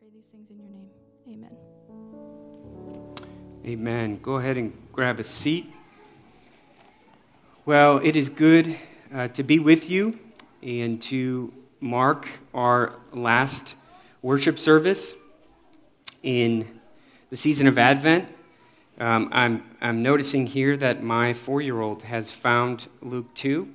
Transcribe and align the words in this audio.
pray 0.00 0.08
these 0.14 0.28
things 0.28 0.48
in 0.48 0.56
your 0.58 0.68
name. 0.68 0.88
Amen. 1.28 1.56
Amen. 3.66 4.18
Go 4.22 4.36
ahead 4.36 4.56
and 4.56 4.72
grab 4.92 5.20
a 5.20 5.24
seat. 5.24 5.70
Well, 7.66 7.98
it 7.98 8.16
is 8.16 8.30
good 8.30 8.78
uh, 9.14 9.28
to 9.28 9.42
be 9.42 9.58
with 9.58 9.90
you 9.90 10.18
and 10.62 11.02
to 11.02 11.52
mark 11.80 12.26
our 12.54 12.94
last 13.12 13.74
worship 14.22 14.58
service 14.58 15.14
in 16.22 16.80
the 17.28 17.36
season 17.36 17.66
of 17.66 17.76
Advent. 17.76 18.26
Um, 18.98 19.28
I'm, 19.32 19.62
I'm 19.82 20.02
noticing 20.02 20.46
here 20.46 20.78
that 20.78 21.02
my 21.02 21.34
four 21.34 21.60
year 21.60 21.78
old 21.78 22.04
has 22.04 22.32
found 22.32 22.88
Luke 23.02 23.34
2 23.34 23.68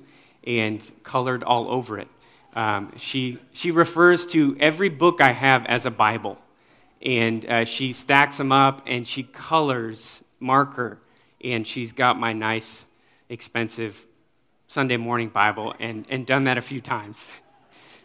and 0.44 0.82
colored 1.04 1.44
all 1.44 1.70
over 1.70 2.00
it. 2.00 2.08
Um, 2.56 2.92
she, 2.96 3.38
she 3.52 3.70
refers 3.70 4.24
to 4.28 4.56
every 4.58 4.88
book 4.88 5.20
I 5.20 5.32
have 5.32 5.66
as 5.66 5.84
a 5.84 5.90
Bible. 5.90 6.38
And 7.02 7.44
uh, 7.44 7.64
she 7.66 7.92
stacks 7.92 8.38
them 8.38 8.50
up 8.50 8.82
and 8.86 9.06
she 9.06 9.22
colors 9.22 10.24
marker. 10.40 10.98
And 11.44 11.66
she's 11.66 11.92
got 11.92 12.18
my 12.18 12.32
nice, 12.32 12.86
expensive 13.28 14.06
Sunday 14.68 14.96
morning 14.96 15.28
Bible 15.28 15.74
and, 15.78 16.06
and 16.08 16.26
done 16.26 16.44
that 16.44 16.58
a 16.58 16.62
few 16.62 16.80
times. 16.80 17.30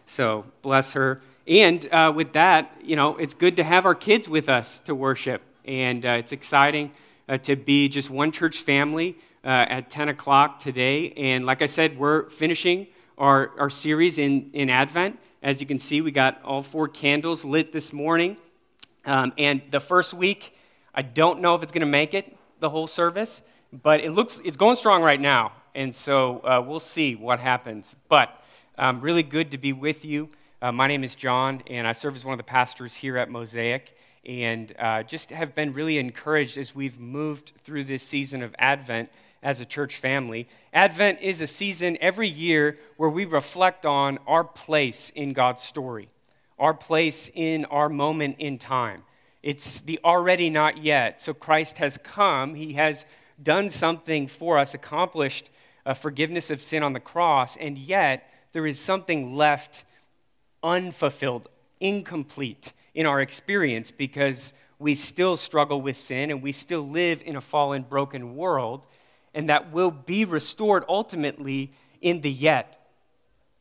So 0.08 0.44
bless 0.62 0.92
her. 0.92 1.22
And 1.48 1.88
uh, 1.90 2.12
with 2.14 2.34
that, 2.34 2.70
you 2.84 2.98
know, 2.98 3.16
it's 3.16 3.34
good 3.34 3.56
to 3.56 3.64
have 3.64 3.86
our 3.86 3.96
kids 3.96 4.28
with 4.28 4.50
us 4.50 4.80
to 4.82 4.94
worship. 4.94 5.42
And 5.64 6.06
uh, 6.06 6.10
it's 6.20 6.34
exciting 6.34 6.92
uh, 7.30 7.38
to 7.38 7.56
be 7.56 7.88
just 7.88 8.10
one 8.10 8.34
church 8.34 8.58
family 8.58 9.16
uh, 9.46 9.48
at 9.70 9.90
10 9.90 10.10
o'clock 10.10 10.60
today. 10.60 11.14
And 11.14 11.46
like 11.46 11.62
I 11.62 11.66
said, 11.66 11.98
we're 11.98 12.30
finishing 12.30 12.88
our, 13.18 13.52
our 13.60 13.70
series 13.70 14.18
in, 14.18 14.50
in 14.54 14.70
Advent. 14.70 15.20
As 15.44 15.60
you 15.60 15.68
can 15.68 15.80
see, 15.80 16.02
we 16.02 16.12
got 16.12 16.42
all 16.44 16.62
four 16.62 16.88
candles 16.88 17.44
lit 17.44 17.72
this 17.72 17.92
morning. 17.92 18.38
Um, 19.06 19.34
and 19.38 19.62
the 19.72 19.80
first 19.80 20.14
week, 20.14 20.56
I 20.94 21.02
don't 21.02 21.42
know 21.42 21.56
if 21.56 21.64
it's 21.64 21.72
going 21.72 21.82
to 21.82 21.88
make 21.88 22.14
it 22.14 22.38
the 22.60 22.70
whole 22.70 22.88
service, 22.88 23.42
but 23.72 24.02
it 24.02 24.12
looks 24.12 24.40
it's 24.44 24.58
going 24.58 24.76
strong 24.76 25.02
right 25.02 25.20
now. 25.20 25.54
And 25.74 25.96
so 25.96 26.40
uh, 26.40 26.64
we'll 26.66 26.80
see 26.80 27.16
what 27.16 27.40
happens. 27.40 27.96
But 28.10 28.30
um, 28.78 29.02
really 29.02 29.24
good 29.24 29.52
to 29.52 29.58
be 29.58 29.74
with 29.74 30.04
you. 30.06 30.30
Uh, 30.62 30.72
my 30.72 30.88
name 30.88 31.04
is 31.04 31.16
John, 31.16 31.64
and 31.68 31.88
I 31.88 31.94
serve 31.94 32.16
as 32.16 32.24
one 32.24 32.34
of 32.34 32.38
the 32.38 32.44
pastors 32.44 32.94
here 32.94 33.18
at 33.18 33.30
Mosaic. 33.30 33.98
And 34.26 34.72
uh, 34.78 35.02
just 35.02 35.32
have 35.32 35.56
been 35.56 35.74
really 35.74 35.98
encouraged 35.98 36.58
as 36.58 36.76
we've 36.76 37.00
moved 37.00 37.54
through 37.58 37.86
this 37.86 38.04
season 38.04 38.44
of 38.44 38.54
Advent 38.60 39.10
as 39.44 39.60
a 39.60 39.66
church 39.66 39.98
family. 39.98 40.48
Advent 40.74 41.20
is 41.22 41.42
a 41.42 41.48
season 41.48 41.98
every 42.00 42.28
year 42.28 42.78
where 42.98 43.10
we 43.10 43.26
reflect 43.26 43.86
on 43.86 44.20
our 44.28 44.44
place 44.44 45.10
in 45.12 45.34
God's 45.34 45.64
story, 45.64 46.10
our 46.60 46.74
place 46.74 47.30
in 47.34 47.66
our 47.66 47.90
moment 47.90 48.36
in 48.40 48.58
time. 48.58 49.04
It's 49.42 49.82
the 49.82 50.00
already 50.06 50.50
not 50.50 50.78
yet. 50.84 51.22
So 51.22 51.34
Christ 51.34 51.80
has 51.80 51.98
come, 51.98 52.56
He 52.56 52.74
has 52.74 53.06
done 53.42 53.70
something 53.70 54.28
for 54.28 54.58
us, 54.58 54.74
accomplished 54.74 55.50
a 55.86 55.96
forgiveness 55.96 56.52
of 56.52 56.62
sin 56.62 56.84
on 56.84 56.94
the 56.94 57.00
cross, 57.00 57.58
and 57.58 57.78
yet 57.78 58.32
there 58.52 58.68
is 58.68 58.80
something 58.80 59.36
left 59.36 59.84
unfulfilled, 60.64 61.48
incomplete 61.80 62.74
in 62.94 63.08
our 63.08 63.20
experience 63.20 63.90
because 63.90 64.54
we 64.78 64.94
still 64.94 65.38
struggle 65.38 65.82
with 65.82 65.98
sin 65.98 66.30
and 66.30 66.44
we 66.44 66.52
still 66.52 66.88
live 66.88 67.24
in 67.26 67.36
a 67.36 67.42
fallen, 67.42 67.84
broken 67.84 68.36
world 68.36 68.86
and 69.34 69.50
that 69.50 69.72
will 69.72 69.92
be 69.92 70.26
restored 70.26 70.84
ultimately 70.88 71.72
in 72.02 72.22
the 72.22 72.32
yet. 72.32 72.78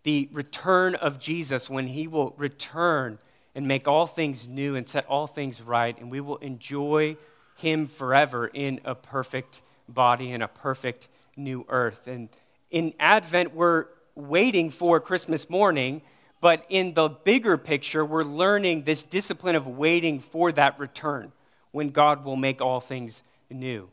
The 0.03 0.29
return 0.33 0.95
of 0.95 1.19
Jesus, 1.19 1.69
when 1.69 1.89
he 1.89 2.07
will 2.07 2.35
return 2.37 3.19
and 3.55 3.67
make 3.67 3.87
all 3.87 4.07
things 4.07 4.49
new 4.49 4.77
and 4.77 4.89
set 4.89 5.07
all 5.07 5.27
things 5.27 5.61
right, 5.61 5.99
and 5.99 6.11
we 6.11 6.21
will 6.21 6.37
enjoy 6.39 7.17
him 7.57 7.87
forever 7.87 8.47
in 8.47 8.81
a 8.85 8.95
perfect 8.95 9.61
body 9.89 10.33
and 10.33 10.43
a 10.43 10.49
perfect 10.49 11.09
new 11.37 11.65
earth. 11.69 12.07
And 12.07 12.29
in 12.71 12.95
Advent, 12.99 13.55
we're 13.55 13.87
waiting 14.15 14.71
for 14.71 15.01
Christmas 15.01 15.51
morning, 15.51 16.03
but 16.41 16.65
in 16.69 16.95
the 16.95 17.09
bigger 17.09 17.59
picture, 17.59 18.05
we're 18.05 18.25
learning 18.25 18.85
this 18.85 19.03
discipline 19.03 19.57
of 19.57 19.67
waiting 19.67 20.21
for 20.21 20.53
that 20.53 20.79
return 20.79 21.33
when 21.73 21.91
God 21.91 22.25
will 22.25 22.37
make 22.37 22.61
all 22.61 22.81
things 22.81 23.23
new. 23.51 23.89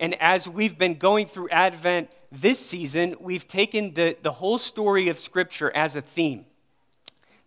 And 0.00 0.16
as 0.18 0.48
we've 0.48 0.78
been 0.78 0.94
going 0.94 1.26
through 1.26 1.50
Advent 1.50 2.10
this 2.32 2.58
season, 2.58 3.16
we've 3.20 3.46
taken 3.46 3.92
the, 3.92 4.16
the 4.22 4.32
whole 4.32 4.56
story 4.58 5.10
of 5.10 5.18
Scripture 5.18 5.70
as 5.76 5.94
a 5.94 6.00
theme. 6.00 6.46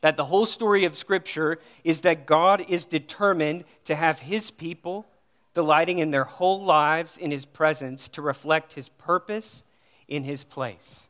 That 0.01 0.17
the 0.17 0.25
whole 0.25 0.45
story 0.45 0.85
of 0.85 0.95
Scripture 0.95 1.57
is 1.83 2.01
that 2.01 2.27
God 2.27 2.63
is 2.69 2.85
determined 2.85 3.63
to 3.85 3.95
have 3.95 4.19
His 4.19 4.51
people 4.51 5.07
delighting 5.55 5.97
in 5.97 6.11
their 6.11 6.25
whole 6.25 6.63
lives 6.63 7.17
in 7.17 7.31
His 7.31 7.43
presence 7.43 8.07
to 8.09 8.21
reflect 8.21 8.73
His 8.73 8.87
purpose 8.87 9.63
in 10.07 10.23
His 10.23 10.43
place. 10.43 11.07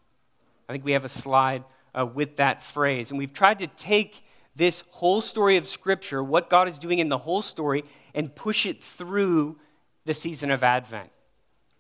I 0.70 0.72
think 0.72 0.86
we 0.86 0.94
have 0.94 1.06
a 1.06 1.10
slide 1.10 1.66
uh, 1.94 2.06
with 2.06 2.38
that 2.38 2.64
phrase. 2.64 3.12
And 3.12 3.18
we've 3.18 3.34
tried 3.34 3.60
to 3.60 3.68
take 3.68 4.24
this 4.56 4.84
whole 4.92 5.20
story 5.20 5.58
of 5.58 5.68
Scripture, 5.68 6.24
what 6.24 6.50
God 6.50 6.70
is 6.70 6.80
doing 6.80 7.00
in 7.00 7.10
the 7.10 7.18
whole 7.18 7.42
story, 7.42 7.84
and 8.16 8.34
push 8.34 8.66
it 8.66 8.82
through 8.82 9.58
the 10.06 10.14
season 10.14 10.50
of 10.50 10.64
Advent. 10.64 11.10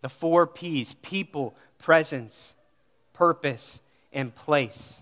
The 0.03 0.09
four 0.09 0.45
P's 0.45 0.95
people, 0.95 1.55
presence, 1.79 2.55
purpose, 3.13 3.81
and 4.11 4.35
place. 4.35 5.01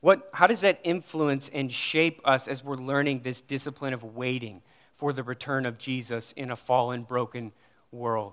What, 0.00 0.30
how 0.32 0.46
does 0.46 0.62
that 0.62 0.80
influence 0.84 1.50
and 1.52 1.70
shape 1.70 2.22
us 2.24 2.48
as 2.48 2.64
we're 2.64 2.76
learning 2.76 3.20
this 3.20 3.42
discipline 3.42 3.92
of 3.92 4.02
waiting 4.16 4.62
for 4.94 5.12
the 5.12 5.22
return 5.22 5.66
of 5.66 5.76
Jesus 5.76 6.32
in 6.32 6.50
a 6.50 6.56
fallen, 6.56 7.02
broken 7.02 7.52
world? 7.92 8.32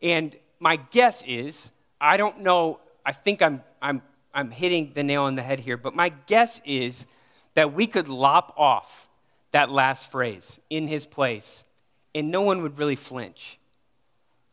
And 0.00 0.34
my 0.58 0.76
guess 0.76 1.22
is, 1.26 1.70
I 2.00 2.16
don't 2.16 2.40
know, 2.40 2.80
I 3.04 3.12
think 3.12 3.42
I'm, 3.42 3.62
I'm, 3.82 4.00
I'm 4.32 4.50
hitting 4.50 4.92
the 4.94 5.02
nail 5.02 5.24
on 5.24 5.34
the 5.34 5.42
head 5.42 5.60
here, 5.60 5.76
but 5.76 5.94
my 5.94 6.08
guess 6.08 6.62
is 6.64 7.04
that 7.52 7.74
we 7.74 7.86
could 7.86 8.08
lop 8.08 8.54
off 8.56 9.06
that 9.50 9.70
last 9.70 10.10
phrase, 10.10 10.60
in 10.70 10.88
his 10.88 11.04
place, 11.04 11.62
and 12.14 12.30
no 12.30 12.40
one 12.40 12.62
would 12.62 12.78
really 12.78 12.96
flinch. 12.96 13.58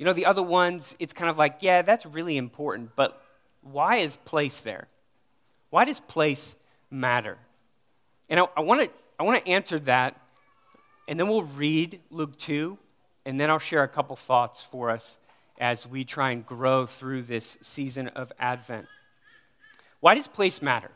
You 0.01 0.05
know, 0.05 0.13
the 0.13 0.25
other 0.25 0.41
ones, 0.41 0.95
it's 0.97 1.13
kind 1.13 1.29
of 1.29 1.37
like, 1.37 1.57
yeah, 1.59 1.83
that's 1.83 2.07
really 2.07 2.35
important, 2.35 2.95
but 2.95 3.21
why 3.61 3.97
is 3.97 4.15
place 4.15 4.61
there? 4.61 4.87
Why 5.69 5.85
does 5.85 5.99
place 5.99 6.55
matter? 6.89 7.37
And 8.27 8.39
I, 8.57 8.61
want 8.61 8.81
to 8.81 8.89
I 9.19 9.23
want 9.23 9.45
to 9.45 9.51
answer 9.51 9.77
that, 9.81 10.19
and 11.07 11.19
then 11.19 11.27
we'll 11.27 11.43
read 11.43 11.99
Luke 12.09 12.35
2, 12.39 12.79
and 13.27 13.39
then 13.39 13.51
I'll 13.51 13.59
share 13.59 13.83
a 13.83 13.87
couple 13.87 14.15
thoughts 14.15 14.63
for 14.63 14.89
us 14.89 15.19
as 15.59 15.85
we 15.85 16.03
try 16.03 16.31
and 16.31 16.43
grow 16.43 16.87
through 16.87 17.21
this 17.21 17.59
season 17.61 18.07
of 18.07 18.33
Advent. 18.39 18.87
Why 19.99 20.15
does 20.15 20.27
place 20.27 20.63
matter? 20.63 20.89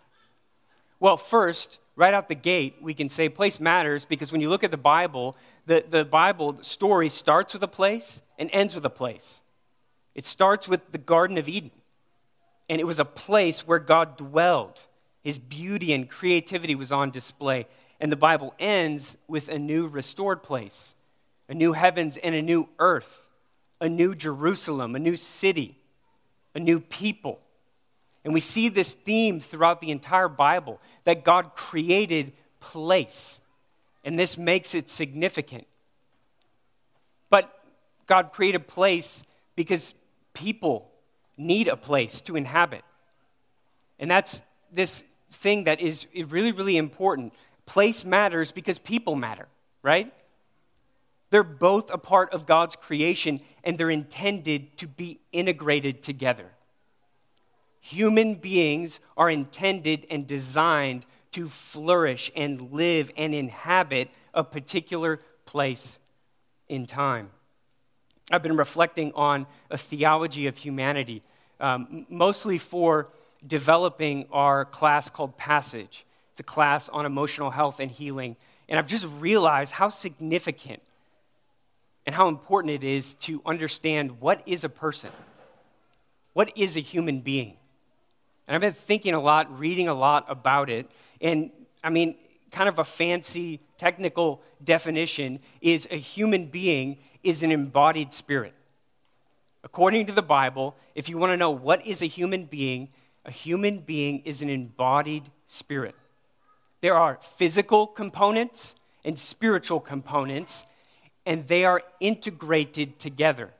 Well, 0.99 1.17
first, 1.17 1.77
right 1.95 2.16
out 2.16 2.27
the 2.27 2.33
gate, 2.33 2.77
we 2.81 2.95
can 2.95 3.09
say 3.09 3.29
place 3.29 3.59
matters 3.59 4.03
because 4.03 4.31
when 4.31 4.41
you 4.41 4.49
look 4.49 4.63
at 4.63 4.72
the 4.72 4.77
Bible, 4.77 5.37
the, 5.67 5.85
the 5.87 6.03
Bible 6.03 6.57
story 6.63 7.09
starts 7.09 7.53
with 7.53 7.61
a 7.61 7.67
place 7.67 8.23
and 8.38 8.50
ends 8.53 8.75
with 8.75 8.85
a 8.85 8.90
place. 8.90 9.41
It 10.13 10.25
starts 10.25 10.68
with 10.68 10.91
the 10.91 10.97
Garden 10.97 11.38
of 11.38 11.50
Eden, 11.50 11.72
and 12.69 12.79
it 12.79 12.85
was 12.85 13.00
a 13.00 13.06
place 13.06 13.68
where 13.68 13.79
God 13.79 14.18
dwelled. 14.18 14.88
His 15.22 15.38
beauty 15.38 15.91
and 15.91 16.09
creativity 16.09 16.75
was 16.75 16.91
on 16.91 17.09
display. 17.09 17.66
And 18.00 18.12
the 18.12 18.18
Bible 18.18 18.53
ends 18.59 19.18
with 19.28 19.50
a 19.50 19.57
new 19.57 19.88
restored 19.88 20.44
place, 20.44 20.94
a 21.50 21.53
new 21.53 21.73
heavens 21.73 22.18
and 22.18 22.35
a 22.35 22.41
new 22.41 22.69
earth, 22.78 23.28
a 23.79 23.90
new 23.90 24.13
Jerusalem, 24.13 24.96
a 24.96 25.00
new 25.00 25.16
city, 25.16 25.78
a 26.53 26.59
new 26.59 26.79
people. 26.79 27.40
And 28.23 28.34
we 28.34 28.40
see 28.40 28.69
this 28.69 28.94
theme 28.94 29.40
throughout 29.40 29.81
the 29.81 29.91
entire 29.91 30.28
Bible 30.28 30.79
that 31.06 31.23
God 31.23 31.56
created 31.56 32.34
place. 32.59 33.40
And 34.03 34.19
this 34.19 34.38
makes 34.38 34.76
it 34.76 34.90
significant. 34.90 35.67
God 38.07 38.31
created 38.31 38.67
place 38.67 39.23
because 39.55 39.93
people 40.34 40.91
need 41.37 41.67
a 41.67 41.78
place 41.78 42.22
to 42.22 42.35
inhabit. 42.35 42.84
And 43.99 44.09
that's 44.09 44.41
this 44.72 45.03
thing 45.31 45.66
that 45.66 45.79
is 45.79 46.07
really, 46.28 46.52
really 46.52 46.78
important. 46.78 47.34
Place 47.66 48.05
matters 48.05 48.52
because 48.52 48.79
people 48.79 49.16
matter, 49.16 49.47
right? 49.81 50.13
They're 51.29 51.43
both 51.43 51.91
a 51.91 51.97
part 51.97 52.31
of 52.31 52.46
God's 52.46 52.75
creation 52.75 53.40
and 53.63 53.78
they're 53.78 53.90
intended 53.90 54.78
to 54.78 54.87
be 54.87 55.19
integrated 55.31 56.03
together. 56.03 56.52
Human 57.81 58.35
beings 58.35 58.99
are 59.17 59.29
intended 59.29 60.07
and 60.09 60.25
designed 60.25 61.05
to 61.31 61.47
flourish 61.47 62.31
and 62.35 62.72
live 62.72 63.11
and 63.17 63.35
inhabit 63.35 64.09
a 64.34 64.43
particular 64.43 65.19
place 65.46 65.99
in 66.67 66.85
time. 66.85 67.29
I've 68.31 68.41
been 68.41 68.57
reflecting 68.57 69.11
on 69.13 69.45
a 69.69 69.77
theology 69.77 70.47
of 70.47 70.57
humanity, 70.57 71.22
um, 71.59 72.05
mostly 72.09 72.57
for 72.57 73.09
developing 73.45 74.25
our 74.31 74.66
class 74.66 75.09
called 75.09 75.37
Passage. 75.37 76.05
It's 76.31 76.39
a 76.39 76.43
class 76.43 76.89
on 76.89 77.05
emotional 77.05 77.51
health 77.51 77.79
and 77.79 77.91
healing. 77.91 78.35
And 78.67 78.79
I've 78.79 78.87
just 78.87 79.07
realized 79.19 79.73
how 79.73 79.89
significant 79.89 80.81
and 82.05 82.16
how 82.16 82.27
important 82.27 82.73
it 82.73 82.83
is 82.83 83.13
to 83.16 83.41
understand 83.45 84.19
what 84.19 84.41
is 84.45 84.63
a 84.63 84.69
person? 84.69 85.11
What 86.33 86.51
is 86.55 86.75
a 86.75 86.79
human 86.79 87.21
being? 87.21 87.57
And 88.47 88.55
I've 88.55 88.61
been 88.61 88.73
thinking 88.73 89.13
a 89.13 89.19
lot, 89.19 89.59
reading 89.59 89.87
a 89.87 89.93
lot 89.93 90.25
about 90.28 90.69
it. 90.69 90.89
And 91.21 91.51
I 91.83 91.89
mean, 91.89 92.16
kind 92.55 92.69
of 92.69 92.79
a 92.79 92.85
fancy 92.85 93.59
technical 93.78 94.41
definition 94.63 95.40
is 95.59 95.85
a 95.91 95.97
human 95.97 96.46
being 96.46 96.97
is 97.22 97.43
an 97.43 97.52
embodied 97.52 98.13
spirit. 98.13 98.53
According 99.61 100.05
to 100.05 100.13
the 100.13 100.22
Bible, 100.22 100.73
if 100.96 101.09
you 101.09 101.17
want 101.17 101.34
to 101.34 101.37
know 101.37 101.52
what 101.52 101.85
is 101.85 102.02
a 102.02 102.05
human 102.05 102.46
being, 102.46 102.87
a 103.25 103.31
human 103.31 103.79
being 103.79 104.19
is 104.19 104.41
an 104.41 104.49
embodied 104.49 105.23
spirit. 105.47 105.96
There 106.79 106.96
are 106.96 107.19
physical 107.22 107.87
components 107.87 108.75
and 109.03 109.19
spiritual 109.19 109.81
components, 109.81 110.66
and 111.25 111.46
they 111.49 111.66
are 111.66 111.84
integrated 111.99 112.99
together. 112.99 113.52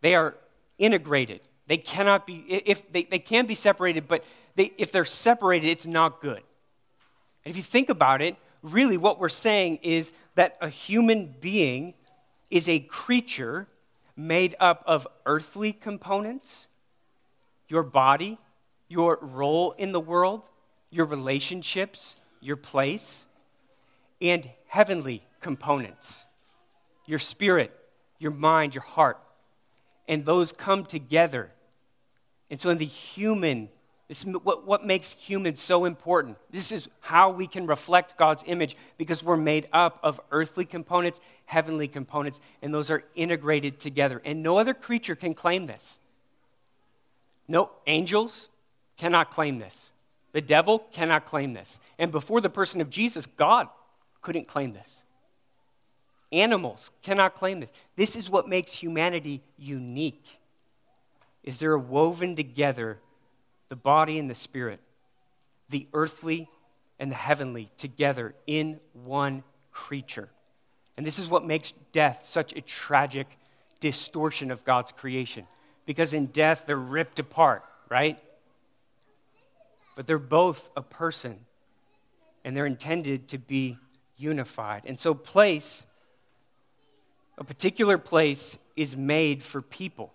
They 0.00 0.14
are 0.14 0.36
integrated. 0.78 1.40
They 1.66 1.78
cannot 1.78 2.24
be, 2.24 2.44
if 2.48 2.92
they, 2.92 3.02
they 3.02 3.18
can 3.18 3.46
be 3.46 3.56
separated, 3.56 4.06
but 4.06 4.22
they, 4.54 4.72
if 4.78 4.92
they're 4.92 5.04
separated, 5.04 5.66
it's 5.68 5.86
not 5.86 6.20
good. 6.20 6.42
And 7.44 7.50
if 7.50 7.56
you 7.56 7.62
think 7.62 7.88
about 7.88 8.22
it, 8.22 8.36
really 8.62 8.96
what 8.96 9.18
we're 9.18 9.28
saying 9.28 9.80
is 9.82 10.12
that 10.34 10.56
a 10.60 10.68
human 10.68 11.34
being 11.40 11.94
is 12.50 12.68
a 12.68 12.80
creature 12.80 13.66
made 14.16 14.54
up 14.60 14.82
of 14.86 15.06
earthly 15.26 15.72
components, 15.72 16.68
your 17.68 17.82
body, 17.82 18.38
your 18.88 19.18
role 19.20 19.72
in 19.72 19.92
the 19.92 20.00
world, 20.00 20.48
your 20.90 21.06
relationships, 21.06 22.16
your 22.40 22.56
place, 22.56 23.24
and 24.20 24.48
heavenly 24.68 25.22
components, 25.40 26.24
your 27.06 27.18
spirit, 27.18 27.72
your 28.18 28.30
mind, 28.30 28.74
your 28.74 28.82
heart. 28.82 29.18
And 30.06 30.24
those 30.24 30.52
come 30.52 30.84
together. 30.84 31.50
And 32.50 32.60
so, 32.60 32.68
in 32.68 32.78
the 32.78 32.84
human, 32.84 33.70
this 34.12 34.26
is 34.26 34.36
what, 34.44 34.66
what 34.66 34.84
makes 34.84 35.14
humans 35.14 35.58
so 35.58 35.86
important. 35.86 36.36
This 36.50 36.70
is 36.70 36.86
how 37.00 37.30
we 37.30 37.46
can 37.46 37.66
reflect 37.66 38.18
God's 38.18 38.44
image 38.46 38.76
because 38.98 39.24
we're 39.24 39.38
made 39.38 39.68
up 39.72 39.98
of 40.02 40.20
earthly 40.30 40.66
components, 40.66 41.18
heavenly 41.46 41.88
components, 41.88 42.38
and 42.60 42.74
those 42.74 42.90
are 42.90 43.04
integrated 43.14 43.80
together. 43.80 44.20
And 44.22 44.42
no 44.42 44.58
other 44.58 44.74
creature 44.74 45.14
can 45.14 45.32
claim 45.32 45.64
this. 45.64 45.98
No, 47.48 47.70
angels 47.86 48.50
cannot 48.98 49.30
claim 49.30 49.58
this. 49.58 49.92
The 50.32 50.42
devil 50.42 50.80
cannot 50.92 51.24
claim 51.24 51.54
this. 51.54 51.80
And 51.98 52.12
before 52.12 52.42
the 52.42 52.50
person 52.50 52.82
of 52.82 52.90
Jesus, 52.90 53.24
God 53.24 53.66
couldn't 54.20 54.46
claim 54.46 54.74
this. 54.74 55.04
Animals 56.32 56.90
cannot 57.02 57.34
claim 57.34 57.60
this. 57.60 57.70
This 57.96 58.14
is 58.14 58.28
what 58.28 58.46
makes 58.46 58.74
humanity 58.74 59.40
unique. 59.56 60.38
Is 61.42 61.60
there 61.60 61.78
woven 61.78 62.36
together 62.36 62.98
the 63.72 63.76
body 63.76 64.18
and 64.18 64.28
the 64.28 64.34
spirit, 64.34 64.80
the 65.70 65.88
earthly 65.94 66.46
and 66.98 67.10
the 67.10 67.16
heavenly 67.16 67.70
together 67.78 68.34
in 68.46 68.78
one 68.92 69.42
creature. 69.70 70.28
And 70.98 71.06
this 71.06 71.18
is 71.18 71.26
what 71.26 71.46
makes 71.46 71.72
death 71.90 72.24
such 72.26 72.52
a 72.52 72.60
tragic 72.60 73.26
distortion 73.80 74.50
of 74.50 74.62
God's 74.66 74.92
creation. 74.92 75.46
Because 75.86 76.12
in 76.12 76.26
death, 76.26 76.64
they're 76.66 76.76
ripped 76.76 77.18
apart, 77.18 77.64
right? 77.88 78.18
But 79.96 80.06
they're 80.06 80.18
both 80.18 80.68
a 80.76 80.82
person, 80.82 81.38
and 82.44 82.54
they're 82.54 82.66
intended 82.66 83.26
to 83.28 83.38
be 83.38 83.78
unified. 84.18 84.82
And 84.84 85.00
so, 85.00 85.14
place, 85.14 85.86
a 87.38 87.44
particular 87.44 87.96
place, 87.96 88.58
is 88.76 88.94
made 88.98 89.42
for 89.42 89.62
people. 89.62 90.12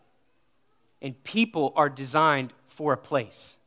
And 1.01 1.23
people 1.23 1.73
are 1.75 1.89
designed 1.89 2.53
for 2.77 2.93
a 2.93 2.97
place. 2.97 3.57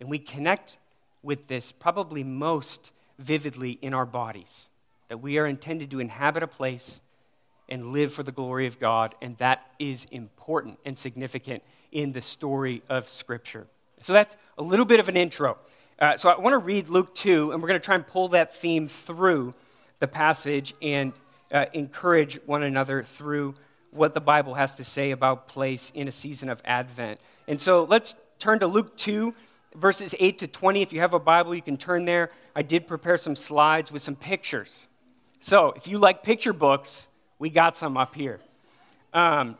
And 0.00 0.10
we 0.10 0.18
connect 0.18 0.76
with 1.22 1.48
this 1.48 1.72
probably 1.72 2.22
most 2.22 2.92
vividly 3.18 3.78
in 3.80 3.94
our 3.94 4.04
bodies 4.04 4.68
that 5.08 5.22
we 5.22 5.38
are 5.38 5.46
intended 5.46 5.90
to 5.90 5.98
inhabit 5.98 6.42
a 6.42 6.46
place 6.46 7.00
and 7.70 7.86
live 7.86 8.12
for 8.12 8.22
the 8.22 8.30
glory 8.30 8.66
of 8.66 8.78
God, 8.78 9.14
and 9.22 9.34
that 9.38 9.66
is 9.78 10.06
important 10.10 10.78
and 10.84 10.98
significant 10.98 11.62
in 11.90 12.12
the 12.12 12.20
story 12.20 12.82
of 12.90 13.08
Scripture. 13.08 13.66
So 14.02 14.12
that's 14.12 14.36
a 14.58 14.62
little 14.62 14.84
bit 14.84 15.00
of 15.00 15.08
an 15.08 15.16
intro. 15.16 15.56
Uh, 15.98 16.18
so 16.18 16.28
I 16.28 16.38
want 16.38 16.52
to 16.52 16.58
read 16.58 16.88
Luke 16.88 17.14
2, 17.14 17.52
and 17.52 17.62
we're 17.62 17.68
going 17.68 17.80
to 17.80 17.84
try 17.84 17.94
and 17.94 18.06
pull 18.06 18.28
that 18.28 18.54
theme 18.54 18.88
through 18.88 19.54
the 20.00 20.06
passage 20.06 20.74
and 20.82 21.14
uh, 21.50 21.64
encourage 21.72 22.38
one 22.44 22.62
another 22.62 23.02
through 23.02 23.54
what 23.90 24.12
the 24.12 24.20
Bible 24.20 24.52
has 24.52 24.74
to 24.74 24.84
say 24.84 25.12
about 25.12 25.48
place 25.48 25.90
in 25.94 26.08
a 26.08 26.12
season 26.12 26.50
of 26.50 26.60
Advent. 26.66 27.20
And 27.48 27.58
so 27.58 27.84
let's 27.84 28.14
turn 28.38 28.58
to 28.58 28.66
Luke 28.66 28.94
2, 28.98 29.34
verses 29.74 30.14
8 30.20 30.38
to 30.38 30.46
20. 30.46 30.82
If 30.82 30.92
you 30.92 31.00
have 31.00 31.14
a 31.14 31.18
Bible, 31.18 31.54
you 31.54 31.62
can 31.62 31.78
turn 31.78 32.04
there. 32.04 32.30
I 32.54 32.60
did 32.60 32.86
prepare 32.86 33.16
some 33.16 33.34
slides 33.34 33.90
with 33.90 34.02
some 34.02 34.14
pictures. 34.14 34.86
So 35.40 35.72
if 35.74 35.88
you 35.88 35.98
like 35.98 36.22
picture 36.22 36.52
books, 36.52 37.08
we 37.38 37.48
got 37.48 37.74
some 37.74 37.96
up 37.96 38.14
here. 38.14 38.40
Um, 39.14 39.56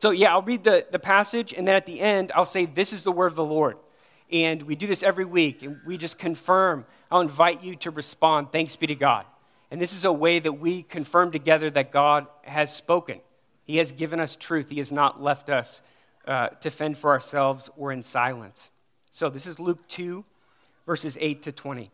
so, 0.00 0.10
yeah, 0.10 0.32
I'll 0.32 0.42
read 0.42 0.62
the, 0.62 0.86
the 0.90 0.98
passage, 0.98 1.52
and 1.52 1.66
then 1.66 1.74
at 1.74 1.86
the 1.86 2.00
end, 2.00 2.30
I'll 2.34 2.44
say, 2.44 2.66
This 2.66 2.92
is 2.92 3.02
the 3.02 3.12
word 3.12 3.28
of 3.28 3.36
the 3.36 3.44
Lord. 3.44 3.76
And 4.30 4.62
we 4.62 4.76
do 4.76 4.86
this 4.86 5.02
every 5.02 5.24
week, 5.24 5.62
and 5.62 5.80
we 5.84 5.96
just 5.96 6.18
confirm. 6.18 6.84
I'll 7.10 7.22
invite 7.22 7.64
you 7.64 7.74
to 7.76 7.90
respond, 7.90 8.52
Thanks 8.52 8.76
be 8.76 8.86
to 8.86 8.94
God. 8.94 9.24
And 9.70 9.80
this 9.80 9.94
is 9.94 10.04
a 10.04 10.12
way 10.12 10.38
that 10.38 10.52
we 10.52 10.84
confirm 10.84 11.32
together 11.32 11.70
that 11.70 11.90
God 11.90 12.26
has 12.42 12.74
spoken. 12.74 13.20
He 13.64 13.78
has 13.78 13.90
given 13.90 14.20
us 14.20 14.36
truth, 14.36 14.68
He 14.68 14.78
has 14.78 14.92
not 14.92 15.20
left 15.20 15.48
us 15.48 15.82
uh, 16.26 16.48
to 16.48 16.70
fend 16.70 16.98
for 16.98 17.10
ourselves 17.10 17.70
or 17.76 17.92
in 17.92 18.02
silence. 18.02 18.70
So 19.10 19.30
this 19.30 19.46
is 19.46 19.60
Luke 19.60 19.86
2, 19.88 20.24
verses 20.86 21.16
8 21.20 21.42
to 21.42 21.52
20. 21.52 21.90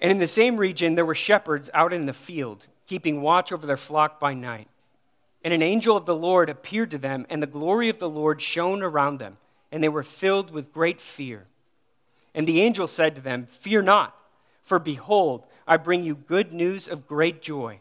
And 0.00 0.10
in 0.10 0.18
the 0.18 0.26
same 0.26 0.56
region, 0.56 0.94
there 0.94 1.04
were 1.04 1.14
shepherds 1.14 1.68
out 1.74 1.92
in 1.92 2.06
the 2.06 2.12
field, 2.12 2.68
keeping 2.86 3.20
watch 3.20 3.52
over 3.52 3.66
their 3.66 3.76
flock 3.76 4.18
by 4.18 4.34
night. 4.34 4.68
And 5.44 5.52
an 5.52 5.62
angel 5.62 5.96
of 5.96 6.06
the 6.06 6.14
Lord 6.14 6.48
appeared 6.48 6.90
to 6.92 6.98
them, 6.98 7.26
and 7.28 7.42
the 7.42 7.46
glory 7.46 7.88
of 7.88 7.98
the 7.98 8.08
Lord 8.08 8.40
shone 8.40 8.82
around 8.82 9.18
them, 9.18 9.36
and 9.70 9.82
they 9.82 9.88
were 9.88 10.02
filled 10.02 10.50
with 10.50 10.72
great 10.72 11.00
fear. 11.00 11.46
And 12.34 12.46
the 12.46 12.60
angel 12.60 12.86
said 12.86 13.14
to 13.14 13.20
them, 13.20 13.46
Fear 13.46 13.82
not, 13.82 14.16
for 14.62 14.78
behold, 14.78 15.44
I 15.66 15.76
bring 15.76 16.04
you 16.04 16.14
good 16.14 16.52
news 16.52 16.88
of 16.88 17.06
great 17.06 17.42
joy 17.42 17.80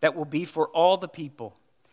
that 0.00 0.16
will 0.16 0.24
be 0.24 0.44
for 0.44 0.68
all 0.68 0.96
the 0.96 1.08
people. 1.08 1.56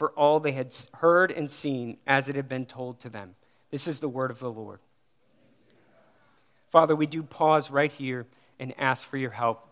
for 0.00 0.12
all 0.12 0.40
they 0.40 0.52
had 0.52 0.74
heard 0.94 1.30
and 1.30 1.50
seen 1.50 1.98
as 2.06 2.30
it 2.30 2.34
had 2.34 2.48
been 2.48 2.64
told 2.64 2.98
to 2.98 3.10
them. 3.10 3.34
This 3.70 3.86
is 3.86 4.00
the 4.00 4.08
word 4.08 4.30
of 4.30 4.38
the 4.38 4.50
Lord. 4.50 4.80
Father, 6.70 6.96
we 6.96 7.04
do 7.06 7.22
pause 7.22 7.70
right 7.70 7.92
here 7.92 8.26
and 8.58 8.72
ask 8.78 9.06
for 9.06 9.18
your 9.18 9.32
help. 9.32 9.68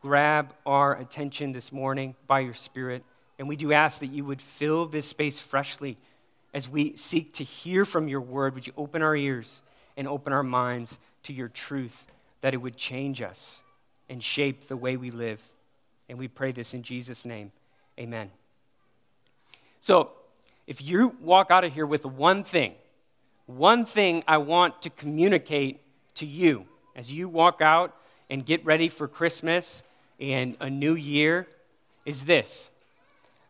Grab 0.00 0.54
our 0.64 0.96
attention 0.96 1.50
this 1.50 1.72
morning 1.72 2.14
by 2.28 2.38
your 2.38 2.54
Spirit, 2.54 3.02
and 3.40 3.48
we 3.48 3.56
do 3.56 3.72
ask 3.72 3.98
that 3.98 4.12
you 4.12 4.24
would 4.24 4.40
fill 4.40 4.86
this 4.86 5.08
space 5.08 5.40
freshly 5.40 5.98
as 6.54 6.68
we 6.68 6.96
seek 6.96 7.34
to 7.34 7.42
hear 7.42 7.84
from 7.84 8.06
your 8.06 8.20
word. 8.20 8.54
Would 8.54 8.68
you 8.68 8.72
open 8.76 9.02
our 9.02 9.16
ears 9.16 9.62
and 9.96 10.06
open 10.06 10.32
our 10.32 10.44
minds 10.44 10.96
to 11.24 11.32
your 11.32 11.48
truth, 11.48 12.06
that 12.40 12.54
it 12.54 12.58
would 12.58 12.76
change 12.76 13.20
us 13.20 13.62
and 14.08 14.22
shape 14.22 14.68
the 14.68 14.76
way 14.76 14.96
we 14.96 15.10
live? 15.10 15.50
And 16.08 16.20
we 16.20 16.28
pray 16.28 16.52
this 16.52 16.72
in 16.72 16.84
Jesus' 16.84 17.24
name. 17.24 17.50
Amen. 17.98 18.30
So, 19.80 20.12
if 20.66 20.82
you 20.82 21.16
walk 21.20 21.50
out 21.50 21.64
of 21.64 21.72
here 21.72 21.86
with 21.86 22.04
one 22.04 22.44
thing, 22.44 22.74
one 23.46 23.84
thing 23.84 24.22
I 24.28 24.38
want 24.38 24.82
to 24.82 24.90
communicate 24.90 25.80
to 26.16 26.26
you 26.26 26.66
as 26.94 27.12
you 27.12 27.28
walk 27.28 27.60
out 27.60 27.96
and 28.28 28.44
get 28.44 28.64
ready 28.64 28.88
for 28.88 29.08
Christmas 29.08 29.82
and 30.20 30.56
a 30.60 30.70
new 30.70 30.94
year 30.94 31.48
is 32.04 32.24
this 32.24 32.70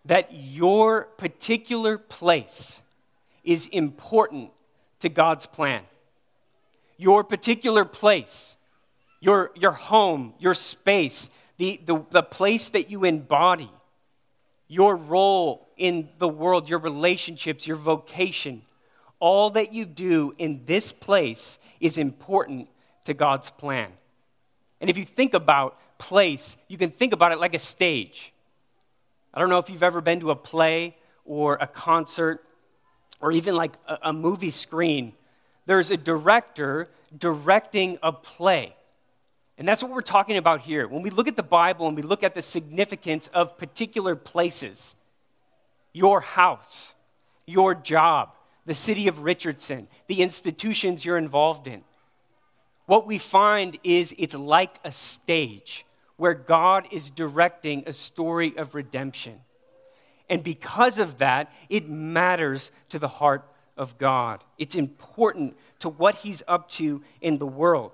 that 0.06 0.32
your 0.32 1.04
particular 1.18 1.98
place 1.98 2.80
is 3.44 3.66
important 3.66 4.50
to 5.00 5.08
God's 5.10 5.46
plan. 5.46 5.82
Your 6.96 7.22
particular 7.22 7.84
place, 7.84 8.56
your, 9.20 9.50
your 9.54 9.72
home, 9.72 10.32
your 10.38 10.54
space, 10.54 11.28
the, 11.58 11.80
the, 11.84 12.02
the 12.10 12.22
place 12.22 12.70
that 12.70 12.90
you 12.90 13.04
embody, 13.04 13.70
your 14.70 14.94
role 14.94 15.68
in 15.76 16.08
the 16.18 16.28
world, 16.28 16.68
your 16.68 16.78
relationships, 16.78 17.66
your 17.66 17.76
vocation, 17.76 18.62
all 19.18 19.50
that 19.50 19.72
you 19.72 19.84
do 19.84 20.32
in 20.38 20.62
this 20.64 20.92
place 20.92 21.58
is 21.80 21.98
important 21.98 22.68
to 23.04 23.12
God's 23.12 23.50
plan. 23.50 23.90
And 24.80 24.88
if 24.88 24.96
you 24.96 25.04
think 25.04 25.34
about 25.34 25.76
place, 25.98 26.56
you 26.68 26.78
can 26.78 26.90
think 26.90 27.12
about 27.12 27.32
it 27.32 27.40
like 27.40 27.52
a 27.52 27.58
stage. 27.58 28.32
I 29.34 29.40
don't 29.40 29.50
know 29.50 29.58
if 29.58 29.68
you've 29.68 29.82
ever 29.82 30.00
been 30.00 30.20
to 30.20 30.30
a 30.30 30.36
play 30.36 30.96
or 31.24 31.58
a 31.60 31.66
concert 31.66 32.44
or 33.20 33.32
even 33.32 33.56
like 33.56 33.72
a, 34.02 34.12
movie 34.12 34.52
screen. 34.52 35.14
There's 35.66 35.90
a 35.90 35.96
director 35.96 36.88
directing 37.18 37.98
a 38.04 38.12
play. 38.12 38.76
And 39.60 39.68
that's 39.68 39.82
what 39.82 39.92
we're 39.92 40.00
talking 40.00 40.38
about 40.38 40.62
here. 40.62 40.88
When 40.88 41.02
we 41.02 41.10
look 41.10 41.28
at 41.28 41.36
the 41.36 41.42
Bible 41.42 41.86
and 41.86 41.94
we 41.94 42.00
look 42.00 42.22
at 42.22 42.32
the 42.32 42.40
significance 42.40 43.26
of 43.26 43.58
particular 43.58 44.16
places, 44.16 44.94
your 45.92 46.22
house, 46.22 46.94
your 47.44 47.74
job, 47.74 48.30
the 48.64 48.74
city 48.74 49.06
of 49.06 49.18
Richardson, 49.18 49.86
the 50.06 50.22
institutions 50.22 51.04
you're 51.04 51.18
involved 51.18 51.66
in, 51.66 51.82
what 52.86 53.06
we 53.06 53.18
find 53.18 53.78
is 53.84 54.14
it's 54.16 54.34
like 54.34 54.80
a 54.82 54.90
stage 54.90 55.84
where 56.16 56.32
God 56.32 56.88
is 56.90 57.10
directing 57.10 57.84
a 57.86 57.92
story 57.92 58.56
of 58.56 58.74
redemption. 58.74 59.40
And 60.30 60.42
because 60.42 60.98
of 60.98 61.18
that, 61.18 61.52
it 61.68 61.86
matters 61.86 62.72
to 62.88 62.98
the 62.98 63.08
heart 63.08 63.46
of 63.76 63.98
God. 63.98 64.42
It's 64.56 64.74
important 64.74 65.58
to 65.80 65.90
what 65.90 66.14
He's 66.14 66.42
up 66.48 66.70
to 66.70 67.02
in 67.20 67.36
the 67.36 67.46
world. 67.46 67.92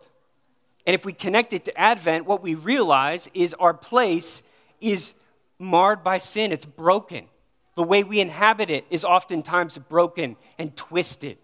And 0.86 0.94
if 0.94 1.04
we 1.04 1.12
connect 1.12 1.52
it 1.52 1.64
to 1.64 1.78
Advent, 1.78 2.26
what 2.26 2.42
we 2.42 2.54
realize 2.54 3.28
is 3.34 3.54
our 3.54 3.74
place 3.74 4.42
is 4.80 5.14
marred 5.58 6.04
by 6.04 6.18
sin, 6.18 6.52
it's 6.52 6.64
broken. 6.64 7.26
The 7.74 7.82
way 7.82 8.04
we 8.04 8.20
inhabit 8.20 8.70
it 8.70 8.86
is 8.88 9.04
oftentimes 9.04 9.76
broken 9.78 10.36
and 10.58 10.74
twisted. 10.76 11.38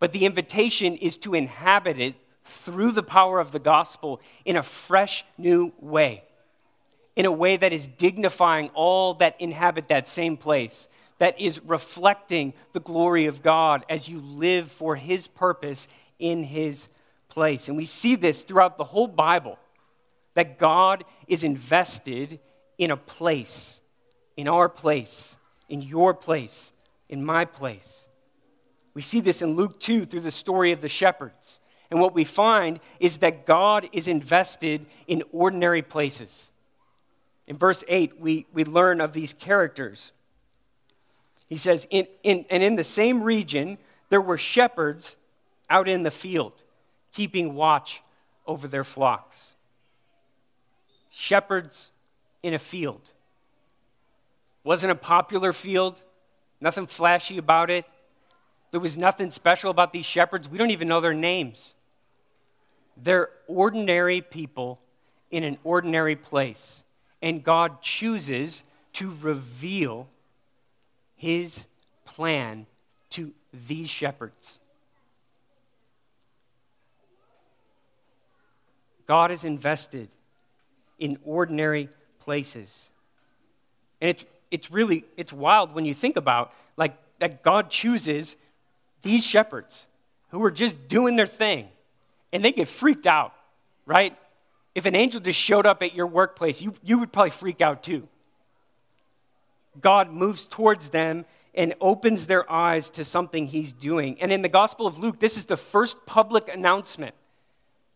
But 0.00 0.12
the 0.12 0.26
invitation 0.26 0.96
is 0.96 1.16
to 1.18 1.34
inhabit 1.34 1.98
it 1.98 2.14
through 2.44 2.92
the 2.92 3.02
power 3.02 3.40
of 3.40 3.52
the 3.52 3.58
gospel 3.58 4.20
in 4.44 4.56
a 4.56 4.62
fresh 4.62 5.24
new 5.36 5.72
way, 5.78 6.24
in 7.14 7.24
a 7.24 7.32
way 7.32 7.56
that 7.56 7.72
is 7.72 7.86
dignifying 7.86 8.70
all 8.74 9.14
that 9.14 9.36
inhabit 9.38 9.88
that 9.88 10.08
same 10.08 10.36
place, 10.36 10.88
that 11.18 11.38
is 11.40 11.60
reflecting 11.64 12.54
the 12.72 12.80
glory 12.80 13.26
of 13.26 13.42
God 13.42 13.84
as 13.88 14.08
you 14.08 14.20
live 14.20 14.70
for 14.70 14.96
his 14.96 15.26
purpose 15.28 15.88
in 16.18 16.44
his 16.44 16.88
place. 17.38 17.68
And 17.68 17.76
we 17.76 17.84
see 17.84 18.16
this 18.16 18.42
throughout 18.42 18.78
the 18.78 18.82
whole 18.82 19.06
Bible 19.06 19.60
that 20.34 20.58
God 20.58 21.04
is 21.28 21.44
invested 21.44 22.40
in 22.78 22.90
a 22.90 22.96
place, 22.96 23.80
in 24.36 24.48
our 24.48 24.68
place, 24.68 25.36
in 25.68 25.80
your 25.80 26.14
place, 26.14 26.72
in 27.08 27.24
my 27.24 27.44
place. 27.44 28.08
We 28.92 29.02
see 29.02 29.20
this 29.20 29.40
in 29.40 29.54
Luke 29.54 29.78
2 29.78 30.04
through 30.04 30.22
the 30.22 30.32
story 30.32 30.72
of 30.72 30.80
the 30.80 30.88
shepherds. 30.88 31.60
And 31.92 32.00
what 32.00 32.12
we 32.12 32.24
find 32.24 32.80
is 32.98 33.18
that 33.18 33.46
God 33.46 33.88
is 33.92 34.08
invested 34.08 34.88
in 35.06 35.22
ordinary 35.30 35.82
places. 35.82 36.50
In 37.46 37.56
verse 37.56 37.84
8, 37.86 38.18
we, 38.18 38.46
we 38.52 38.64
learn 38.64 39.00
of 39.00 39.12
these 39.12 39.32
characters. 39.32 40.10
He 41.48 41.54
says, 41.54 41.86
in, 41.88 42.08
in, 42.24 42.46
And 42.50 42.64
in 42.64 42.74
the 42.74 42.82
same 42.82 43.22
region, 43.22 43.78
there 44.08 44.20
were 44.20 44.38
shepherds 44.38 45.16
out 45.70 45.88
in 45.88 46.02
the 46.02 46.10
field, 46.10 46.64
keeping 47.18 47.52
watch 47.52 48.00
over 48.46 48.68
their 48.68 48.84
flocks. 48.84 49.54
Shepherds 51.10 51.90
in 52.44 52.54
a 52.54 52.60
field. 52.60 53.10
Wasn't 54.62 54.92
a 54.92 54.94
popular 54.94 55.52
field, 55.52 56.00
nothing 56.60 56.86
flashy 56.86 57.36
about 57.36 57.70
it. 57.70 57.84
There 58.70 58.78
was 58.78 58.96
nothing 58.96 59.32
special 59.32 59.68
about 59.68 59.92
these 59.92 60.06
shepherds. 60.06 60.48
We 60.48 60.58
don't 60.58 60.70
even 60.70 60.86
know 60.86 61.00
their 61.00 61.12
names. 61.12 61.74
They're 62.96 63.30
ordinary 63.48 64.20
people 64.20 64.78
in 65.32 65.42
an 65.42 65.58
ordinary 65.64 66.14
place. 66.14 66.84
And 67.20 67.42
God 67.42 67.82
chooses 67.82 68.62
to 68.92 69.12
reveal 69.20 70.06
his 71.16 71.66
plan 72.04 72.66
to 73.10 73.32
these 73.52 73.90
shepherds. 73.90 74.57
God 79.08 79.32
is 79.32 79.42
invested 79.42 80.08
in 80.98 81.18
ordinary 81.24 81.88
places. 82.20 82.90
And 84.00 84.10
it's, 84.10 84.24
it's 84.50 84.70
really, 84.70 85.04
it's 85.16 85.32
wild 85.32 85.74
when 85.74 85.84
you 85.84 85.94
think 85.94 86.16
about 86.16 86.52
like 86.76 86.96
that 87.18 87.42
God 87.42 87.70
chooses 87.70 88.36
these 89.02 89.26
shepherds 89.26 89.86
who 90.30 90.44
are 90.44 90.50
just 90.50 90.88
doing 90.88 91.16
their 91.16 91.26
thing 91.26 91.68
and 92.32 92.44
they 92.44 92.52
get 92.52 92.68
freaked 92.68 93.06
out, 93.06 93.32
right? 93.86 94.16
If 94.74 94.84
an 94.84 94.94
angel 94.94 95.20
just 95.20 95.40
showed 95.40 95.64
up 95.64 95.82
at 95.82 95.94
your 95.94 96.06
workplace, 96.06 96.60
you, 96.60 96.74
you 96.84 96.98
would 96.98 97.10
probably 97.10 97.30
freak 97.30 97.62
out 97.62 97.82
too. 97.82 98.06
God 99.80 100.12
moves 100.12 100.46
towards 100.46 100.90
them 100.90 101.24
and 101.54 101.74
opens 101.80 102.26
their 102.26 102.50
eyes 102.50 102.90
to 102.90 103.04
something 103.04 103.46
he's 103.46 103.72
doing. 103.72 104.20
And 104.20 104.30
in 104.32 104.42
the 104.42 104.48
Gospel 104.48 104.86
of 104.86 104.98
Luke, 104.98 105.18
this 105.18 105.36
is 105.36 105.46
the 105.46 105.56
first 105.56 106.04
public 106.04 106.52
announcement 106.52 107.14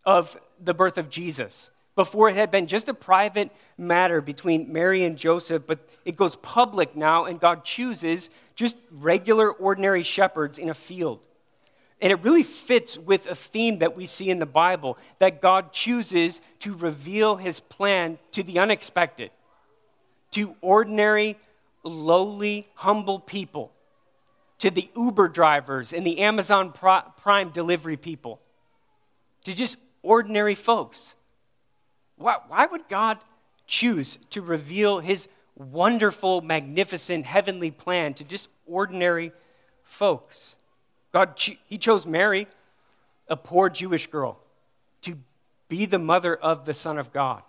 of 0.04 0.36
the 0.62 0.74
birth 0.74 0.98
of 0.98 1.10
Jesus. 1.10 1.70
Before 1.94 2.30
it 2.30 2.36
had 2.36 2.50
been 2.50 2.66
just 2.66 2.88
a 2.88 2.94
private 2.94 3.50
matter 3.76 4.20
between 4.20 4.72
Mary 4.72 5.04
and 5.04 5.16
Joseph, 5.18 5.64
but 5.66 5.86
it 6.04 6.16
goes 6.16 6.36
public 6.36 6.96
now, 6.96 7.26
and 7.26 7.38
God 7.38 7.64
chooses 7.64 8.30
just 8.54 8.76
regular, 8.90 9.50
ordinary 9.50 10.02
shepherds 10.02 10.58
in 10.58 10.70
a 10.70 10.74
field. 10.74 11.26
And 12.00 12.10
it 12.10 12.22
really 12.22 12.42
fits 12.42 12.98
with 12.98 13.26
a 13.26 13.34
theme 13.34 13.78
that 13.78 13.96
we 13.96 14.06
see 14.06 14.30
in 14.30 14.38
the 14.38 14.46
Bible 14.46 14.98
that 15.18 15.40
God 15.40 15.72
chooses 15.72 16.40
to 16.60 16.74
reveal 16.74 17.36
his 17.36 17.60
plan 17.60 18.18
to 18.32 18.42
the 18.42 18.58
unexpected, 18.58 19.30
to 20.32 20.56
ordinary, 20.62 21.36
lowly, 21.84 22.68
humble 22.74 23.20
people, 23.20 23.70
to 24.58 24.70
the 24.70 24.88
Uber 24.96 25.28
drivers 25.28 25.92
and 25.92 26.06
the 26.06 26.20
Amazon 26.20 26.72
Prime 26.72 27.50
delivery 27.50 27.96
people, 27.96 28.40
to 29.44 29.52
just 29.52 29.76
ordinary 30.02 30.54
folks. 30.54 31.14
Why, 32.16 32.36
why 32.48 32.66
would 32.66 32.88
God 32.88 33.18
choose 33.66 34.18
to 34.30 34.42
reveal 34.42 34.98
his 34.98 35.28
wonderful, 35.56 36.40
magnificent, 36.40 37.26
heavenly 37.26 37.70
plan 37.70 38.14
to 38.14 38.24
just 38.24 38.48
ordinary 38.66 39.32
folks? 39.84 40.56
God, 41.12 41.38
He 41.66 41.78
chose 41.78 42.06
Mary, 42.06 42.46
a 43.28 43.36
poor 43.36 43.68
Jewish 43.68 44.06
girl, 44.06 44.38
to 45.02 45.16
be 45.68 45.84
the 45.86 45.98
mother 45.98 46.34
of 46.34 46.64
the 46.64 46.74
Son 46.74 46.98
of 46.98 47.12
God. 47.12 47.42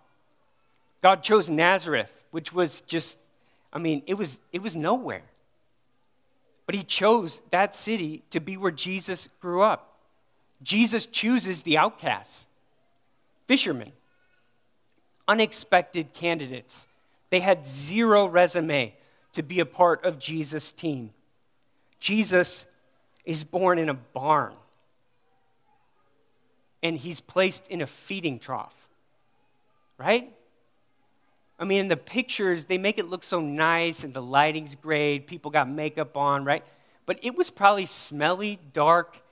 God 1.02 1.24
chose 1.24 1.50
Nazareth, 1.50 2.24
which 2.32 2.54
was 2.54 2.82
just, 2.82 3.20
I 3.72 3.80
mean, 3.80 4.04
it 4.06 4.16
was, 4.16 4.40
it 4.52 4.62
was 4.62 4.76
nowhere. 4.76 5.24
But 6.66 6.76
He 6.76 6.84
chose 6.84 7.42
that 7.52 7.76
city 7.76 8.24
to 8.30 8.40
be 8.40 8.58
where 8.58 8.72
Jesus 8.72 9.30
grew 9.42 9.62
up. 9.62 9.93
Jesus 10.64 11.06
chooses 11.06 11.64
the 11.64 11.78
outcasts, 11.78 12.48
fishermen, 13.48 13.92
unexpected 15.28 16.14
candidates. 16.14 16.88
They 17.30 17.42
had 17.42 17.66
zero 17.66 18.26
resume 18.26 18.96
to 19.34 19.44
be 19.44 19.60
a 19.60 19.66
part 19.66 20.06
of 20.06 20.20
Jesus' 20.20 20.72
team. 20.72 21.12
Jesus 22.00 22.66
is 23.26 23.44
born 23.44 23.78
in 23.80 23.90
a 23.90 23.94
barn 23.94 24.54
and 26.82 26.98
he's 26.98 27.22
placed 27.22 27.68
in 27.68 27.82
a 27.82 27.88
feeding 27.88 28.40
trough. 28.40 28.76
Right? 29.98 30.32
I 31.58 31.66
mean, 31.66 31.88
the 31.88 31.98
pictures, 31.98 32.66
they 32.66 32.78
make 32.78 32.98
it 32.98 33.10
look 33.10 33.24
so 33.24 33.40
nice 33.40 34.04
and 34.04 34.14
the 34.14 34.22
lighting's 34.22 34.76
great. 34.76 35.28
People 35.28 35.50
got 35.50 35.70
makeup 35.70 36.18
on, 36.18 36.44
right? 36.44 36.64
But 37.06 37.20
it 37.22 37.36
was 37.36 37.50
probably 37.50 37.86
smelly, 37.86 38.60
dark, 38.74 39.23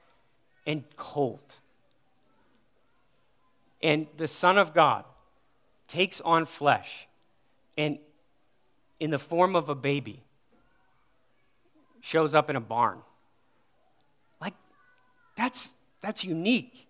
and 0.66 0.84
cold. 0.96 1.56
And 3.82 4.08
the 4.18 4.28
Son 4.28 4.58
of 4.58 4.74
God 4.74 5.06
takes 5.88 6.22
on 6.22 6.46
flesh 6.46 7.08
and 7.78 7.98
in 9.00 9.12
the 9.12 9.20
form 9.20 9.56
of 9.56 9.70
a 9.70 9.76
baby 9.76 10.22
shows 12.02 12.36
up 12.36 12.50
in 12.50 12.56
a 12.56 12.62
barn. 12.62 13.00
Like, 14.40 14.54
that's, 15.36 15.74
that's 16.02 16.24
unique. 16.24 16.88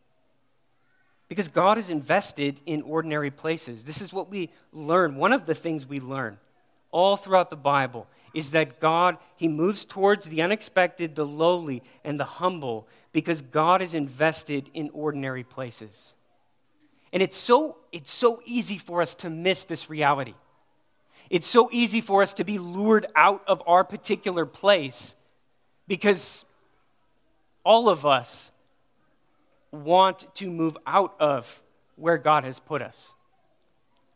Because 1.30 1.48
God 1.48 1.78
is 1.78 1.90
invested 1.90 2.60
in 2.66 2.82
ordinary 2.82 3.32
places. 3.32 3.86
This 3.86 4.02
is 4.02 4.12
what 4.12 4.30
we 4.30 4.50
learn. 4.74 5.16
One 5.16 5.32
of 5.32 5.46
the 5.46 5.56
things 5.56 5.88
we 5.88 6.02
learn 6.02 6.38
all 6.92 7.16
throughout 7.16 7.50
the 7.50 7.56
Bible 7.56 8.08
is 8.34 8.52
that 8.52 8.80
God, 8.80 9.18
He 9.36 9.48
moves 9.48 9.86
towards 9.86 10.28
the 10.28 10.42
unexpected, 10.42 11.16
the 11.16 11.26
lowly, 11.26 11.84
and 12.04 12.20
the 12.20 12.26
humble 12.26 12.88
because 13.12 13.42
God 13.42 13.82
is 13.82 13.94
invested 13.94 14.70
in 14.74 14.90
ordinary 14.94 15.44
places. 15.44 16.14
And 17.14 17.22
it's 17.22 17.38
so, 17.38 17.78
it's 17.92 18.12
so 18.12 18.42
easy 18.46 18.78
for 18.78 19.02
us 19.02 19.16
to 19.16 19.30
miss 19.30 19.66
this 19.66 19.90
reality. 19.90 20.34
It's 21.30 21.48
so 21.48 21.70
easy 21.72 22.02
for 22.02 22.22
us 22.22 22.34
to 22.36 22.44
be 22.44 22.58
lured 22.58 23.06
out 23.16 23.44
of 23.48 23.62
our 23.68 23.84
particular 23.84 24.46
place 24.46 25.16
because 25.88 26.46
all 27.64 27.90
of 27.90 28.06
us 28.06 28.52
want 29.72 30.34
to 30.36 30.50
move 30.50 30.78
out 30.86 31.16
of 31.20 31.62
where 31.96 32.18
God 32.18 32.44
has 32.44 32.60
put 32.60 32.82
us. 32.82 33.14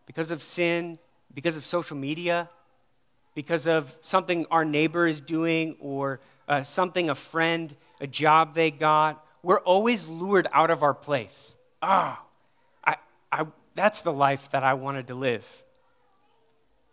Because 0.05 0.31
of 0.31 0.43
sin, 0.43 0.99
because 1.33 1.57
of 1.57 1.65
social 1.65 1.97
media, 1.97 2.49
because 3.35 3.67
of 3.67 3.93
something 4.01 4.47
our 4.49 4.65
neighbor 4.65 5.05
is 5.05 5.21
doing 5.21 5.75
or 5.79 6.21
uh, 6.47 6.63
something 6.63 7.09
a 7.09 7.15
friend, 7.15 7.75
a 8.01 8.07
job 8.07 8.55
they 8.55 8.71
got. 8.71 9.23
We're 9.43 9.59
always 9.59 10.07
lured 10.07 10.47
out 10.53 10.71
of 10.71 10.81
our 10.81 10.93
place. 10.93 11.53
Ah, 11.81 12.19
oh, 12.19 12.25
I, 12.83 12.95
I, 13.31 13.45
that's 13.75 14.01
the 14.01 14.13
life 14.13 14.49
that 14.51 14.63
I 14.63 14.73
wanted 14.73 15.07
to 15.07 15.15
live. 15.15 15.63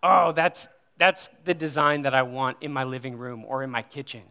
Oh, 0.03 0.33
that's, 0.33 0.69
that's 0.99 1.29
the 1.45 1.55
design 1.55 2.03
that 2.03 2.13
I 2.13 2.23
want 2.23 2.59
in 2.61 2.73
my 2.73 2.85
living 2.85 3.17
room 3.17 3.45
or 3.47 3.63
in 3.63 3.71
my 3.71 3.83
kitchen. 3.83 4.23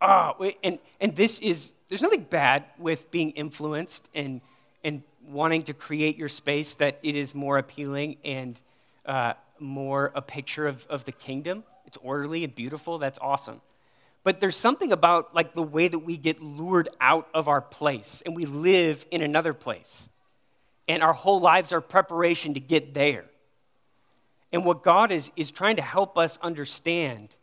Oh, 0.00 0.52
and, 0.62 0.78
and 1.00 1.16
this 1.16 1.38
is, 1.38 1.72
there's 1.88 2.02
nothing 2.02 2.24
bad 2.24 2.64
with 2.78 3.10
being 3.10 3.30
influenced 3.30 4.10
and, 4.14 4.42
and 4.84 5.02
wanting 5.26 5.62
to 5.62 5.72
create 5.72 6.18
your 6.18 6.28
space 6.28 6.74
that 6.74 6.98
it 7.02 7.16
is 7.16 7.34
more 7.34 7.56
appealing 7.56 8.18
and 8.22 8.60
uh, 9.06 9.34
more 9.58 10.12
a 10.14 10.22
picture 10.22 10.66
of, 10.66 10.86
of 10.88 11.04
the 11.04 11.12
kingdom. 11.12 11.64
It's 11.86 11.96
orderly 11.98 12.44
and 12.44 12.54
beautiful. 12.54 12.98
That's 12.98 13.18
awesome. 13.20 13.60
But 14.22 14.40
there's 14.40 14.56
something 14.56 14.90
about 14.90 15.34
like 15.34 15.54
the 15.54 15.62
way 15.62 15.86
that 15.86 15.98
we 15.98 16.16
get 16.16 16.42
lured 16.42 16.88
out 17.00 17.28
of 17.34 17.46
our 17.46 17.60
place 17.60 18.22
and 18.24 18.34
we 18.34 18.46
live 18.46 19.04
in 19.10 19.22
another 19.22 19.52
place. 19.52 20.08
And 20.88 21.02
our 21.02 21.12
whole 21.12 21.40
lives 21.40 21.72
are 21.72 21.80
preparation 21.80 22.54
to 22.54 22.60
get 22.60 22.94
there. 22.94 23.24
And 24.52 24.64
what 24.64 24.82
God 24.82 25.10
is, 25.10 25.30
is 25.36 25.50
trying 25.50 25.76
to 25.76 25.82
help 25.82 26.16
us 26.16 26.38
understand 26.40 27.34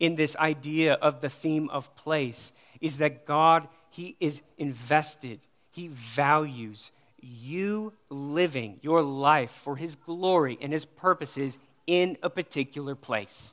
in 0.00 0.16
this 0.16 0.36
idea 0.36 0.94
of 0.94 1.20
the 1.20 1.28
theme 1.28 1.68
of 1.70 1.94
place 1.96 2.52
is 2.80 2.98
that 2.98 3.26
God, 3.26 3.68
He 3.90 4.16
is 4.20 4.42
invested, 4.58 5.40
He 5.70 5.88
values 5.88 6.90
you 7.20 7.92
living 8.08 8.78
your 8.82 9.02
life 9.02 9.50
for 9.50 9.76
His 9.76 9.96
glory 9.96 10.58
and 10.60 10.72
His 10.72 10.84
purposes 10.84 11.58
in 11.86 12.16
a 12.22 12.30
particular 12.30 12.94
place 12.94 13.52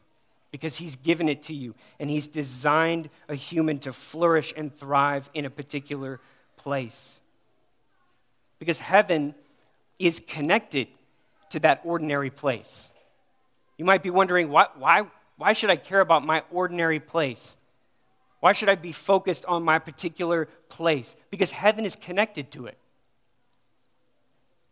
because 0.51 0.77
He's 0.77 0.95
given 0.95 1.27
it 1.27 1.43
to 1.43 1.53
you 1.53 1.75
and 1.99 2.09
He's 2.09 2.27
designed 2.27 3.09
a 3.27 3.35
human 3.35 3.79
to 3.79 3.93
flourish 3.93 4.53
and 4.55 4.73
thrive 4.73 5.29
in 5.33 5.45
a 5.45 5.49
particular 5.49 6.19
place. 6.57 7.19
Because 8.59 8.79
heaven 8.79 9.35
is 9.99 10.21
connected 10.27 10.87
to 11.49 11.59
that 11.59 11.81
ordinary 11.83 12.29
place. 12.29 12.89
You 13.77 13.85
might 13.85 14.03
be 14.03 14.09
wondering, 14.09 14.49
why, 14.49 14.67
why, 14.77 15.03
why 15.37 15.53
should 15.53 15.69
I 15.69 15.75
care 15.75 16.01
about 16.01 16.25
my 16.25 16.43
ordinary 16.51 16.99
place? 16.99 17.57
Why 18.39 18.51
should 18.51 18.69
I 18.69 18.75
be 18.75 18.91
focused 18.91 19.45
on 19.45 19.63
my 19.63 19.79
particular 19.79 20.47
place? 20.69 21.15
Because 21.31 21.51
heaven 21.51 21.85
is 21.85 21.95
connected 21.95 22.51
to 22.51 22.67
it. 22.67 22.77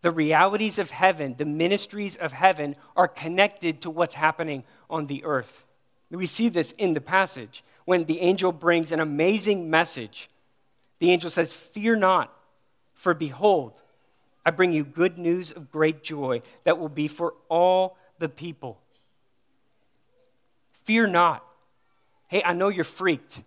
The 0.04 0.12
realities 0.12 0.80
of 0.80 0.92
heaven, 0.92 1.36
the 1.38 1.46
ministries 1.46 2.18
of 2.18 2.34
heaven, 2.34 2.76
are 2.94 3.08
connected 3.08 3.82
to 3.82 3.90
what's 3.90 4.16
happening 4.16 4.66
on 4.90 5.06
the 5.06 5.24
earth. 5.24 5.66
We 6.12 6.26
see 6.26 6.50
this 6.50 6.74
in 6.74 6.92
the 6.92 7.00
passage 7.00 7.64
when 7.86 8.04
the 8.04 8.20
angel 8.20 8.52
brings 8.52 8.92
an 8.92 9.00
amazing 9.00 9.70
message. 9.70 10.30
The 11.00 11.10
angel 11.10 11.30
says, 11.30 11.54
Fear 11.54 11.96
not, 11.96 12.34
for 12.94 13.14
behold, 13.14 13.82
I 14.46 14.52
bring 14.52 14.74
you 14.74 14.84
good 14.84 15.18
news 15.18 15.52
of 15.52 15.72
great 15.72 16.04
joy 16.04 16.42
that 16.66 16.78
will 16.78 16.90
be 16.90 17.08
for 17.08 17.36
all 17.48 17.98
the 18.20 18.28
people. 18.28 18.82
Fear 20.84 21.08
not. 21.08 21.46
Hey, 22.28 22.44
I 22.44 22.52
know 22.52 22.68
you're 22.68 22.84
freaked. 22.84 23.42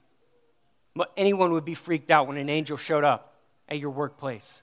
Anyone 1.19 1.53
would 1.53 1.67
be 1.67 1.75
freaked 1.75 2.11
out 2.11 2.29
when 2.29 2.39
an 2.39 2.49
angel 2.49 2.79
showed 2.79 3.05
up 3.05 3.35
at 3.69 3.79
your 3.79 3.91
workplace. 3.91 4.63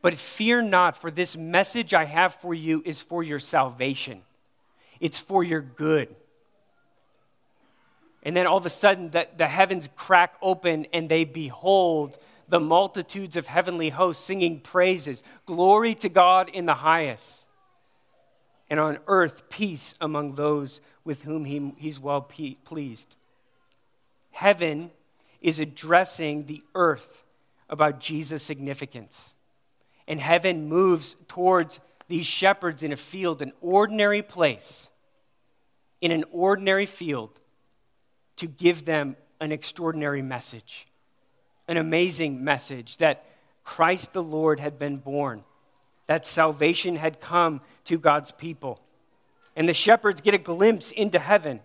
But 0.00 0.14
fear 0.14 0.62
not, 0.62 0.96
for 0.96 1.10
this 1.10 1.36
message 1.36 1.92
I 1.92 2.04
have 2.04 2.34
for 2.34 2.54
you 2.54 2.82
is 2.86 3.00
for 3.00 3.22
your 3.22 3.38
salvation, 3.38 4.22
it's 5.00 5.18
for 5.18 5.42
your 5.42 5.60
good. 5.60 6.14
And 8.22 8.36
then 8.36 8.46
all 8.46 8.56
of 8.56 8.66
a 8.66 8.70
sudden, 8.70 9.10
the, 9.10 9.28
the 9.36 9.46
heavens 9.46 9.88
crack 9.96 10.34
open 10.42 10.86
and 10.92 11.08
they 11.08 11.24
behold 11.24 12.16
the 12.48 12.58
multitudes 12.58 13.36
of 13.36 13.46
heavenly 13.46 13.90
hosts 13.90 14.24
singing 14.24 14.60
praises. 14.60 15.22
Glory 15.46 15.94
to 15.94 16.08
God 16.08 16.48
in 16.48 16.66
the 16.66 16.74
highest. 16.74 17.44
And 18.68 18.80
on 18.80 18.98
earth, 19.06 19.48
peace 19.48 19.94
among 20.00 20.34
those 20.34 20.80
with 21.04 21.22
whom 21.22 21.44
he, 21.44 21.72
he's 21.76 22.00
well 22.00 22.20
pleased. 22.20 23.14
Heaven 24.32 24.90
is 25.40 25.60
addressing 25.60 26.46
the 26.46 26.62
earth 26.74 27.22
about 27.70 28.00
Jesus' 28.00 28.42
significance 28.42 29.34
and 30.08 30.18
heaven 30.18 30.68
moves 30.68 31.14
towards 31.28 31.78
these 32.08 32.26
shepherds 32.26 32.82
in 32.82 32.92
a 32.92 32.96
field, 32.96 33.42
an 33.42 33.52
ordinary 33.60 34.22
place, 34.22 34.88
in 36.00 36.10
an 36.10 36.24
ordinary 36.32 36.86
field, 36.86 37.38
to 38.36 38.46
give 38.46 38.86
them 38.86 39.16
an 39.40 39.52
extraordinary 39.52 40.22
message, 40.22 40.86
an 41.68 41.76
amazing 41.76 42.42
message 42.42 42.96
that 42.96 43.26
Christ 43.62 44.14
the 44.14 44.22
Lord 44.22 44.58
had 44.58 44.78
been 44.78 44.96
born, 44.96 45.44
that 46.06 46.26
salvation 46.26 46.96
had 46.96 47.20
come 47.20 47.60
to 47.84 47.98
God's 47.98 48.32
people. 48.32 48.80
And 49.54 49.68
the 49.68 49.74
shepherds 49.74 50.22
get 50.22 50.32
a 50.32 50.38
glimpse 50.38 50.90
into 50.90 51.18
heaven. 51.18 51.60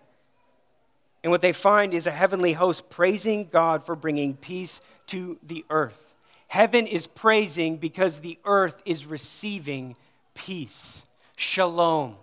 And 1.22 1.30
what 1.30 1.40
they 1.40 1.52
find 1.52 1.94
is 1.94 2.06
a 2.06 2.10
heavenly 2.10 2.52
host 2.52 2.90
praising 2.90 3.48
God 3.50 3.86
for 3.86 3.96
bringing 3.96 4.34
peace 4.36 4.82
to 5.06 5.38
the 5.42 5.64
earth. 5.70 6.13
Heaven 6.54 6.86
is 6.86 7.08
praising 7.08 7.78
because 7.78 8.20
the 8.20 8.38
earth 8.44 8.80
is 8.84 9.06
receiving 9.06 9.96
peace, 10.34 11.04
shalom, 11.34 12.14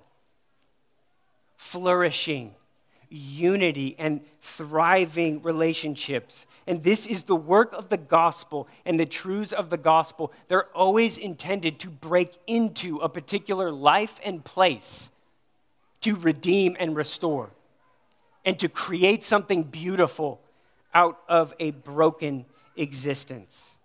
flourishing, 1.57 2.55
unity, 3.09 3.93
and 3.99 4.21
thriving 4.39 5.41
relationships. 5.41 6.45
And 6.65 6.81
this 6.81 7.05
is 7.05 7.25
the 7.25 7.35
work 7.35 7.73
of 7.73 7.89
the 7.89 7.97
gospel 7.97 8.69
and 8.85 8.97
the 8.97 9.05
truths 9.05 9.51
of 9.51 9.69
the 9.69 9.75
gospel. 9.75 10.31
They're 10.47 10.71
always 10.73 11.17
intended 11.17 11.77
to 11.79 11.89
break 11.89 12.37
into 12.47 12.99
a 12.99 13.09
particular 13.09 13.69
life 13.69 14.17
and 14.23 14.45
place 14.45 15.11
to 15.99 16.15
redeem 16.15 16.77
and 16.79 16.95
restore 16.95 17.49
and 18.45 18.57
to 18.59 18.69
create 18.69 19.25
something 19.25 19.63
beautiful 19.63 20.39
out 20.93 21.19
of 21.27 21.53
a 21.59 21.71
broken 21.71 22.45
existence. 22.77 23.75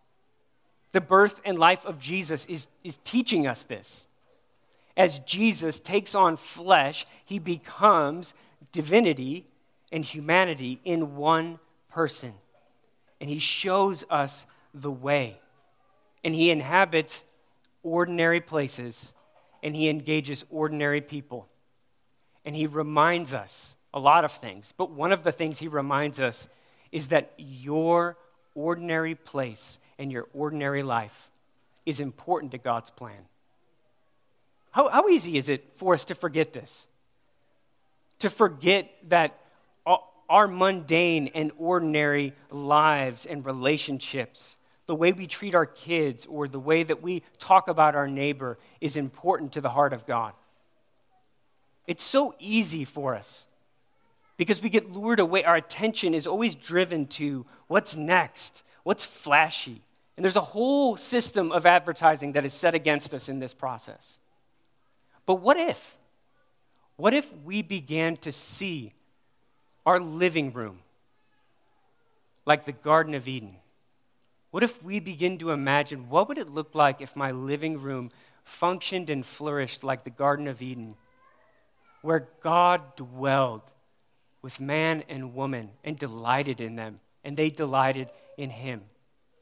The 0.93 1.01
birth 1.01 1.41
and 1.45 1.59
life 1.59 1.85
of 1.85 1.99
Jesus 1.99 2.47
is, 2.47 2.69
is 2.85 2.99
teaching 2.99 3.47
us 3.47 3.65
this. 3.65 4.07
As 4.97 5.19
Jesus 5.21 5.79
takes 5.79 6.15
on 6.15 6.37
flesh, 6.37 7.07
he 7.25 7.39
becomes 7.39 8.35
divinity 8.73 9.45
and 9.93 10.05
humanity 10.05 10.81
in 10.85 11.17
one 11.17 11.59
person. 11.91 12.33
And 13.21 13.29
he 13.29 13.39
shows 13.39 14.05
us 14.11 14.47
the 14.73 14.91
way. 14.91 15.39
And 16.25 16.35
he 16.35 16.51
inhabits 16.51 17.25
ordinary 17.83 18.41
places 18.41 19.13
and 19.63 19.75
he 19.75 19.89
engages 19.89 20.45
ordinary 20.51 21.01
people. 21.01 21.49
And 22.45 22.55
he 22.55 22.67
reminds 22.67 23.35
us 23.35 23.77
a 23.93 23.99
lot 23.99 24.25
of 24.25 24.33
things. 24.33 24.73
But 24.77 24.91
one 24.91 25.13
of 25.13 25.23
the 25.23 25.33
things 25.33 25.59
he 25.59 25.69
reminds 25.69 26.21
us 26.21 26.49
is 26.93 27.09
that 27.09 27.33
your 27.37 28.17
ordinary 28.55 29.15
place 29.15 29.79
and 29.99 30.13
your 30.13 30.27
ordinary 30.35 30.83
life 30.83 31.31
is 31.85 32.01
important 32.01 32.53
to 32.53 32.59
God's 32.59 32.91
plan. 32.91 33.27
How, 34.73 34.89
how 34.91 35.09
easy 35.09 35.39
is 35.39 35.49
it 35.49 35.65
for 35.75 35.95
us 35.95 36.05
to 36.07 36.15
forget 36.15 36.53
this? 36.53 36.87
To 38.21 38.31
forget 38.31 38.91
that 39.09 39.39
our 40.29 40.49
mundane 40.49 41.29
and 41.35 41.53
ordinary 41.59 42.33
lives 42.51 43.27
and 43.27 43.45
relationships, 43.45 44.57
the 44.87 44.95
way 44.95 45.13
we 45.13 45.27
treat 45.27 45.55
our 45.55 45.67
kids 45.67 46.27
or 46.27 46.49
the 46.49 46.59
way 46.59 46.83
that 46.83 47.03
we 47.03 47.23
talk 47.39 47.69
about 47.69 47.95
our 47.95 48.09
neighbor, 48.09 48.59
is 48.81 48.97
important 48.97 49.53
to 49.53 49.61
the 49.61 49.71
heart 49.71 49.93
of 49.93 50.07
God. 50.07 50.33
It's 51.87 52.03
so 52.03 52.35
easy 52.39 52.85
for 52.85 53.15
us 53.15 53.47
because 54.37 54.61
we 54.61 54.69
get 54.69 54.91
lured 54.91 55.21
away. 55.21 55.45
Our 55.45 55.57
attention 55.57 56.15
is 56.15 56.27
always 56.27 56.55
driven 56.55 57.07
to 57.07 57.47
what's 57.69 57.97
next, 57.97 58.65
what's 58.83 59.05
flashy. 59.05 59.83
And 60.17 60.25
there's 60.25 60.37
a 60.37 60.41
whole 60.41 60.97
system 60.97 61.53
of 61.53 61.67
advertising 61.67 62.33
that 62.33 62.45
is 62.45 62.55
set 62.55 62.75
against 62.75 63.13
us 63.13 63.29
in 63.29 63.39
this 63.39 63.53
process. 63.53 64.19
But 65.27 65.37
what 65.37 65.57
if? 65.57 65.99
What 66.97 67.13
if 67.13 67.31
we 67.45 67.63
began 67.63 68.17
to 68.19 68.33
see 68.33 68.95
our 69.85 70.01
living 70.01 70.53
room 70.53 70.81
like 72.47 72.65
the 72.65 72.73
Garden 72.73 73.15
of 73.15 73.29
Eden? 73.29 73.57
What 74.51 74.63
if 74.63 74.83
we 74.83 75.01
begin 75.01 75.37
to 75.39 75.51
imagine 75.51 76.09
what 76.09 76.29
would 76.29 76.39
it 76.39 76.49
look 76.49 76.75
like 76.75 77.03
if 77.03 77.15
my 77.15 77.31
living 77.31 77.79
room 77.79 78.11
functioned 78.45 79.11
and 79.11 79.27
flourished 79.27 79.85
like 79.85 80.05
the 80.05 80.11
Garden 80.11 80.47
of 80.47 80.63
Eden, 80.63 80.95
where 82.01 82.29
God 82.41 82.97
dwelled 82.97 83.63
with 84.41 84.61
man 84.61 85.03
and 85.11 85.35
woman 85.35 85.71
and 85.85 85.99
delighted 85.99 86.63
in 86.63 86.77
them, 86.77 87.01
and 87.23 87.37
they 87.37 87.51
delighted 87.51 88.09
in 88.39 88.49
him? 88.49 88.83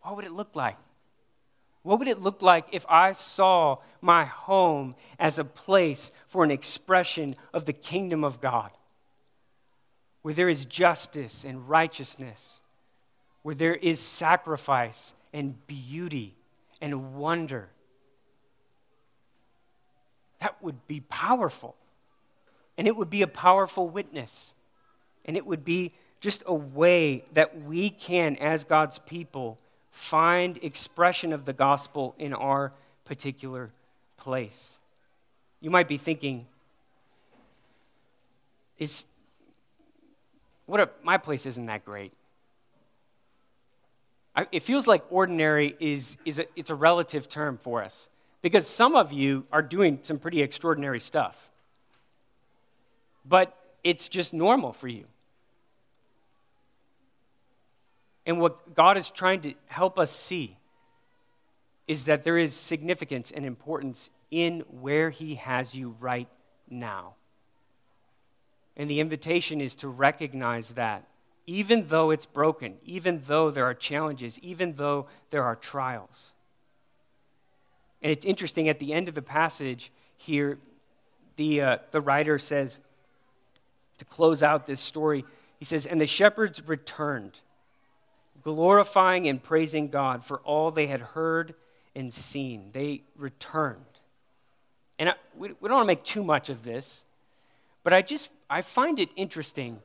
What 0.05 0.17
would 0.17 0.27
it 0.27 0.33
look 0.33 0.55
like? 0.55 0.77
What 1.83 1.99
would 1.99 2.09
it 2.09 2.21
look 2.21 2.43
like 2.43 2.67
if 2.73 2.85
I 2.89 3.13
saw 3.13 3.79
my 4.03 4.27
home 4.27 4.97
as 5.19 5.39
a 5.39 5.45
place 5.45 6.13
for 6.29 6.45
an 6.45 6.51
expression 6.51 7.35
of 7.55 7.65
the 7.65 7.73
kingdom 7.73 8.23
of 8.23 8.41
God? 8.41 8.71
Where 10.21 10.35
there 10.35 10.49
is 10.51 10.67
justice 10.67 11.43
and 11.45 11.69
righteousness, 11.69 12.61
where 13.43 13.55
there 13.55 13.75
is 13.75 13.99
sacrifice 13.99 15.15
and 15.33 15.67
beauty 15.67 16.35
and 16.83 17.15
wonder. 17.15 17.71
That 20.41 20.63
would 20.63 20.87
be 20.87 21.01
powerful. 21.01 21.77
And 22.77 22.87
it 22.87 22.95
would 22.95 23.11
be 23.11 23.23
a 23.23 23.27
powerful 23.27 23.89
witness. 23.89 24.53
And 25.25 25.35
it 25.35 25.47
would 25.47 25.65
be 25.65 25.93
just 26.21 26.43
a 26.47 26.55
way 26.55 27.25
that 27.33 27.63
we 27.63 27.89
can, 27.89 28.37
as 28.37 28.65
God's 28.65 28.99
people, 28.99 29.59
find 29.95 30.59
expression 30.61 31.33
of 31.33 31.45
the 31.45 31.53
gospel 31.53 32.17
in 32.19 32.35
our 32.35 32.73
particular 33.05 33.71
place. 34.17 34.77
You 35.61 35.71
might 35.71 35.87
be 35.87 35.97
thinking, 35.97 36.47
is 38.77 39.07
what 40.67 40.81
a, 40.81 40.91
my 41.05 41.17
place 41.17 41.47
isn't 41.47 41.67
that 41.67 41.85
great. 41.85 42.13
I, 44.35 44.49
it 44.51 44.65
feels 44.65 44.89
like 44.89 45.05
ordinary 45.11 45.77
is, 45.79 46.17
is 46.25 46.41
a, 46.41 46.47
it's 46.57 46.71
a 46.71 46.75
relative 46.75 47.29
term 47.29 47.57
for 47.57 47.81
us 47.81 48.09
because 48.43 48.67
some 48.67 48.97
of 48.97 49.13
you 49.13 49.47
are 49.53 49.63
doing 49.63 50.01
some 50.03 50.19
pretty 50.19 50.43
extraordinary 50.43 50.99
stuff. 50.99 51.51
But 53.25 53.57
it's 53.85 54.09
just 54.09 54.35
normal 54.35 54.73
for 54.73 54.89
you. 54.89 55.05
And 58.27 58.41
what 58.41 58.75
God 58.75 58.97
is 58.97 59.11
trying 59.11 59.41
to 59.41 59.55
help 59.67 59.99
us 59.99 60.11
see 60.11 60.57
is 61.87 62.07
that 62.07 62.25
there 62.25 62.39
is 62.39 62.55
significance 62.55 63.31
and 63.31 63.45
importance 63.45 64.11
in 64.31 64.61
where 64.81 65.11
He 65.11 65.35
has 65.35 65.75
you 65.75 65.97
right 66.01 66.29
now. 66.71 67.15
And 68.77 68.89
the 68.89 69.01
invitation 69.01 69.61
is 69.61 69.75
to 69.77 69.89
recognize 69.89 70.71
that, 70.71 71.05
even 71.47 71.89
though 71.89 72.11
it's 72.11 72.27
broken, 72.27 72.77
even 72.85 73.21
though 73.27 73.51
there 73.51 73.67
are 73.67 73.75
challenges, 73.75 74.39
even 74.41 74.75
though 74.75 75.07
there 75.31 75.45
are 75.45 75.55
trials. 75.55 76.33
And 78.03 78.11
it's 78.11 78.25
interesting, 78.25 78.69
at 78.69 78.79
the 78.79 78.93
end 78.93 79.09
of 79.09 79.15
the 79.15 79.23
passage 79.23 79.93
here, 80.17 80.59
the, 81.37 81.61
uh, 81.61 81.79
the 81.91 82.01
writer 82.01 82.39
says, 82.39 82.81
to 83.99 84.05
close 84.05 84.43
out 84.43 84.67
this 84.67 84.81
story, 84.81 85.25
he 85.59 85.65
says, 85.65 85.87
And 85.87 86.01
the 86.01 86.07
shepherds 86.07 86.67
returned 86.67 87.41
glorifying 88.45 89.27
and 89.27 89.43
praising 89.43 89.89
God 89.89 90.25
for 90.25 90.39
all 90.39 90.71
they 90.71 90.87
had 90.87 91.01
heard 91.01 91.55
and 91.97 92.13
seen. 92.13 92.71
They 92.73 93.03
returned. 93.17 93.81
And 94.99 95.09
I, 95.09 95.15
we, 95.37 95.49
we 95.61 95.69
don't 95.69 95.79
want 95.79 95.85
to 95.85 95.89
make 95.89 96.05
too 96.05 96.23
much 96.23 96.51
of 96.51 96.63
this, 96.63 97.03
but 97.83 97.93
I 97.93 98.03
just 98.03 98.31
I 98.49 98.63
find 98.63 98.99
it 98.99 99.09
interesting 99.17 99.81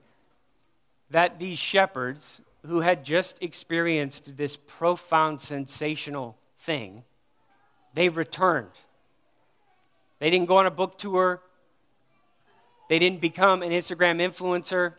that 1.09 1.39
these 1.39 1.57
shepherds 1.57 2.41
who 2.65 2.81
had 2.81 3.03
just 3.03 3.41
experienced 3.41 4.37
this 4.37 4.57
profound 4.57 5.41
sensational 5.41 6.37
thing, 6.57 7.03
they 7.93 8.09
returned. 8.09 8.69
They 10.19 10.29
didn't 10.29 10.47
go 10.47 10.57
on 10.57 10.65
a 10.65 10.71
book 10.71 10.97
tour. 10.97 11.41
They 12.89 12.99
didn't 12.99 13.21
become 13.21 13.63
an 13.63 13.71
Instagram 13.71 14.19
influencer. 14.19 14.93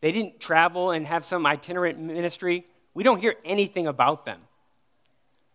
They 0.00 0.12
didn't 0.12 0.40
travel 0.40 0.90
and 0.90 1.06
have 1.06 1.24
some 1.24 1.46
itinerant 1.46 1.98
ministry. 1.98 2.66
We 2.94 3.02
don't 3.02 3.20
hear 3.20 3.36
anything 3.44 3.86
about 3.86 4.24
them. 4.24 4.40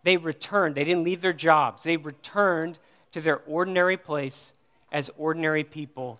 They 0.04 0.18
returned. 0.18 0.76
They 0.76 0.84
didn't 0.84 1.04
leave 1.04 1.22
their 1.22 1.34
jobs. 1.34 1.84
They 1.84 1.98
returned 1.98 2.80
to 3.12 3.22
their 3.22 3.42
ordinary 3.48 3.98
place 3.98 4.54
as 4.92 5.10
ordinary 5.18 5.64
people. 5.64 6.20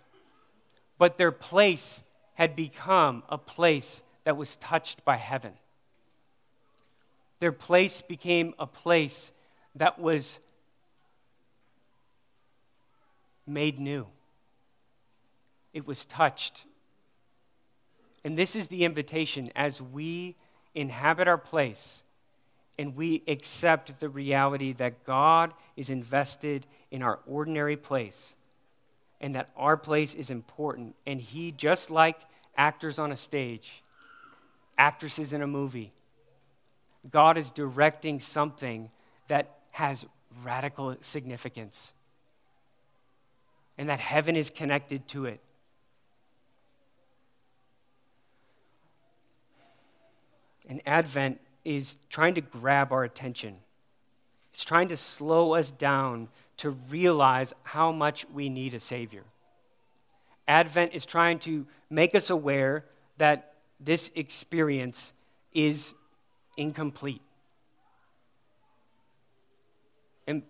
But 0.98 1.18
their 1.18 1.32
place 1.32 2.04
had 2.36 2.56
become 2.56 3.24
a 3.30 3.38
place 3.38 4.04
that 4.24 4.38
was 4.38 4.56
touched 4.58 5.04
by 5.04 5.18
heaven. 5.18 5.54
Their 7.40 7.52
place 7.52 8.02
became 8.02 8.54
a 8.60 8.68
place 8.68 9.32
that 9.76 10.00
was 10.00 10.40
made 13.48 13.80
new. 13.80 14.06
It 15.74 15.88
was 15.88 16.06
touched 16.06 16.66
and 18.24 18.38
this 18.38 18.56
is 18.56 18.68
the 18.68 18.84
invitation 18.84 19.50
as 19.56 19.82
we 19.82 20.36
inhabit 20.76 21.28
our 21.28 21.38
place 21.38 22.04
and 22.78 22.96
we 22.96 23.24
accept 23.28 24.00
the 24.00 24.10
reality 24.10 24.74
that 24.74 25.04
God 25.06 25.54
is 25.76 25.90
invested 25.90 26.66
in 26.90 27.02
our 27.02 27.20
ordinary 27.28 27.78
place 27.78 28.36
and 29.20 29.36
that 29.36 29.50
our 29.56 29.78
place 29.78 30.16
is 30.16 30.30
important. 30.30 30.96
And 31.06 31.22
He, 31.22 31.52
just 31.52 31.92
like 31.92 32.20
actors 32.58 32.98
on 33.00 33.12
a 33.12 33.18
stage, 33.18 33.84
actresses 34.78 35.34
in 35.34 35.42
a 35.42 35.48
movie, 35.48 35.92
God 37.10 37.38
is 37.38 37.52
directing 37.52 38.20
something 38.20 38.90
that 39.28 39.60
has 39.72 40.06
radical 40.44 40.96
significance 41.02 41.94
and 43.78 43.90
that 43.90 44.00
heaven 44.00 44.36
is 44.36 44.50
connected 44.50 45.08
to 45.10 45.26
it. 45.26 45.40
And 50.72 50.82
Advent 50.86 51.42
is 51.66 51.98
trying 52.10 52.36
to 52.36 52.42
grab 52.42 52.94
our 52.94 53.04
attention. 53.04 53.58
It's 54.54 54.64
trying 54.64 54.88
to 54.88 54.96
slow 54.96 55.54
us 55.54 55.70
down 55.70 56.30
to 56.58 56.70
realize 56.70 57.54
how 57.64 57.92
much 57.92 58.26
we 58.34 58.48
need 58.48 58.74
a 58.74 58.80
Savior. 58.80 59.26
Advent 60.48 60.94
is 60.94 61.06
trying 61.06 61.40
to 61.40 61.68
make 61.90 62.16
us 62.16 62.30
aware 62.30 62.86
that 63.18 63.56
this 63.82 64.12
experience 64.16 65.12
is 65.52 65.94
incomplete. 66.56 67.22
And 70.26 70.42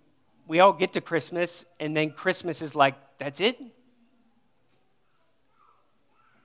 we 0.47 0.59
all 0.59 0.73
get 0.73 0.93
to 0.93 1.01
Christmas, 1.01 1.65
and 1.79 1.97
then 1.97 2.11
Christmas 2.11 2.61
is 2.61 2.75
like, 2.75 2.93
that's 3.17 3.39
it? 3.39 3.57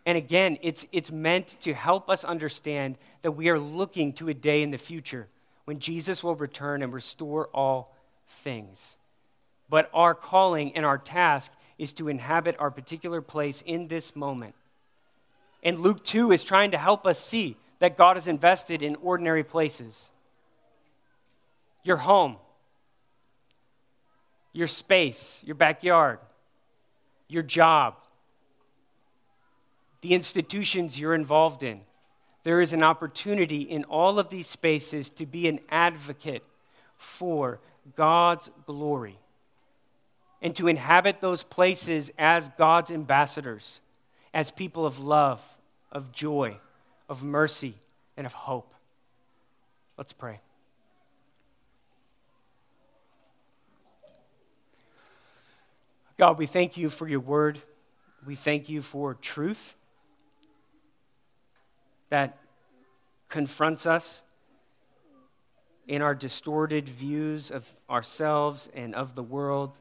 And 0.06 0.16
again, 0.16 0.56
it's, 0.62 0.86
it's 0.92 1.10
meant 1.10 1.56
to 1.62 1.74
help 1.74 2.08
us 2.08 2.22
understand 2.22 2.96
that 3.22 3.32
we 3.32 3.48
are 3.48 3.58
looking 3.58 4.12
to 4.14 4.28
a 4.28 4.34
day 4.34 4.62
in 4.62 4.70
the 4.70 4.78
future 4.78 5.26
when 5.64 5.80
Jesus 5.80 6.22
will 6.22 6.36
return 6.36 6.80
and 6.82 6.92
restore 6.92 7.48
all 7.48 7.92
things. 8.28 8.96
But 9.68 9.90
our 9.92 10.14
calling 10.14 10.76
and 10.76 10.86
our 10.86 10.96
task 10.96 11.52
is 11.76 11.92
to 11.94 12.08
inhabit 12.08 12.54
our 12.60 12.70
particular 12.70 13.20
place 13.20 13.62
in 13.66 13.88
this 13.88 14.14
moment. 14.14 14.54
And 15.64 15.80
Luke 15.80 16.04
2 16.04 16.30
is 16.30 16.44
trying 16.44 16.70
to 16.70 16.78
help 16.78 17.04
us 17.04 17.18
see 17.18 17.56
that 17.80 17.96
God 17.96 18.16
is 18.16 18.28
invested 18.28 18.82
in 18.82 18.94
ordinary 18.96 19.44
places 19.44 20.10
your 21.82 21.96
home, 21.96 22.36
your 24.52 24.66
space, 24.66 25.42
your 25.46 25.54
backyard, 25.54 26.18
your 27.28 27.44
job, 27.44 27.94
the 30.00 30.14
institutions 30.14 30.98
you're 30.98 31.14
involved 31.14 31.62
in. 31.62 31.80
There 32.42 32.60
is 32.60 32.72
an 32.72 32.82
opportunity 32.82 33.62
in 33.62 33.84
all 33.84 34.18
of 34.18 34.28
these 34.28 34.46
spaces 34.46 35.10
to 35.10 35.26
be 35.26 35.48
an 35.48 35.60
advocate 35.68 36.44
for 36.96 37.60
God's 37.96 38.50
glory 38.66 39.18
and 40.40 40.54
to 40.56 40.68
inhabit 40.68 41.20
those 41.20 41.42
places 41.42 42.12
as 42.18 42.48
God's 42.50 42.90
ambassadors, 42.90 43.80
as 44.32 44.50
people 44.50 44.86
of 44.86 45.00
love, 45.00 45.42
of 45.90 46.12
joy, 46.12 46.58
of 47.08 47.24
mercy, 47.24 47.74
and 48.16 48.26
of 48.26 48.32
hope. 48.32 48.72
Let's 49.98 50.12
pray. 50.12 50.40
God, 56.16 56.38
we 56.38 56.46
thank 56.46 56.76
you 56.76 56.88
for 56.88 57.08
your 57.08 57.20
word. 57.20 57.58
We 58.24 58.34
thank 58.36 58.68
you 58.68 58.82
for 58.82 59.14
truth 59.14 59.74
that 62.08 62.38
confronts 63.28 63.86
us 63.86 64.22
in 65.88 66.02
our 66.02 66.14
distorted 66.14 66.88
views 66.88 67.50
of 67.50 67.68
ourselves 67.88 68.68
and 68.74 68.94
of 68.94 69.14
the 69.14 69.22
world. 69.22 69.78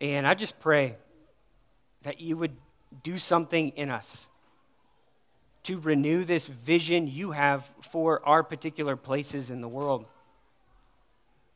And 0.00 0.26
I 0.26 0.34
just 0.34 0.58
pray 0.60 0.96
that 2.02 2.20
you 2.20 2.36
would 2.36 2.56
do 3.02 3.18
something 3.18 3.68
in 3.70 3.90
us 3.90 4.28
to 5.64 5.78
renew 5.78 6.24
this 6.24 6.46
vision 6.46 7.06
you 7.06 7.32
have 7.32 7.70
for 7.82 8.26
our 8.26 8.42
particular 8.42 8.96
places 8.96 9.50
in 9.50 9.60
the 9.60 9.68
world. 9.68 10.06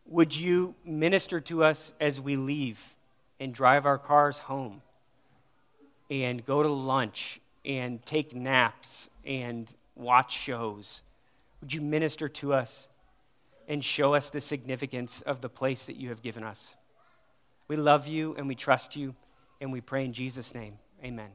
Would 0.06 0.36
you 0.36 0.74
minister 0.84 1.40
to 1.40 1.64
us 1.64 1.94
as 1.98 2.20
we 2.20 2.36
leave 2.36 2.94
and 3.40 3.54
drive 3.54 3.86
our 3.86 3.96
cars 3.96 4.36
home 4.36 4.82
and 6.10 6.44
go 6.44 6.62
to 6.62 6.68
lunch 6.68 7.40
and 7.64 8.04
take 8.04 8.34
naps 8.34 9.08
and 9.24 9.68
watch 9.94 10.36
shows? 10.36 11.02
Would 11.60 11.72
you 11.72 11.80
minister 11.80 12.28
to 12.28 12.52
us 12.52 12.88
and 13.68 13.82
show 13.82 14.14
us 14.14 14.30
the 14.30 14.40
significance 14.40 15.20
of 15.22 15.40
the 15.40 15.48
place 15.48 15.86
that 15.86 15.96
you 15.96 16.10
have 16.10 16.22
given 16.22 16.44
us? 16.44 16.76
We 17.68 17.76
love 17.76 18.06
you 18.06 18.34
and 18.36 18.46
we 18.46 18.54
trust 18.54 18.96
you, 18.96 19.14
and 19.60 19.72
we 19.72 19.80
pray 19.80 20.04
in 20.04 20.12
Jesus' 20.12 20.54
name. 20.54 20.78
Amen. 21.02 21.30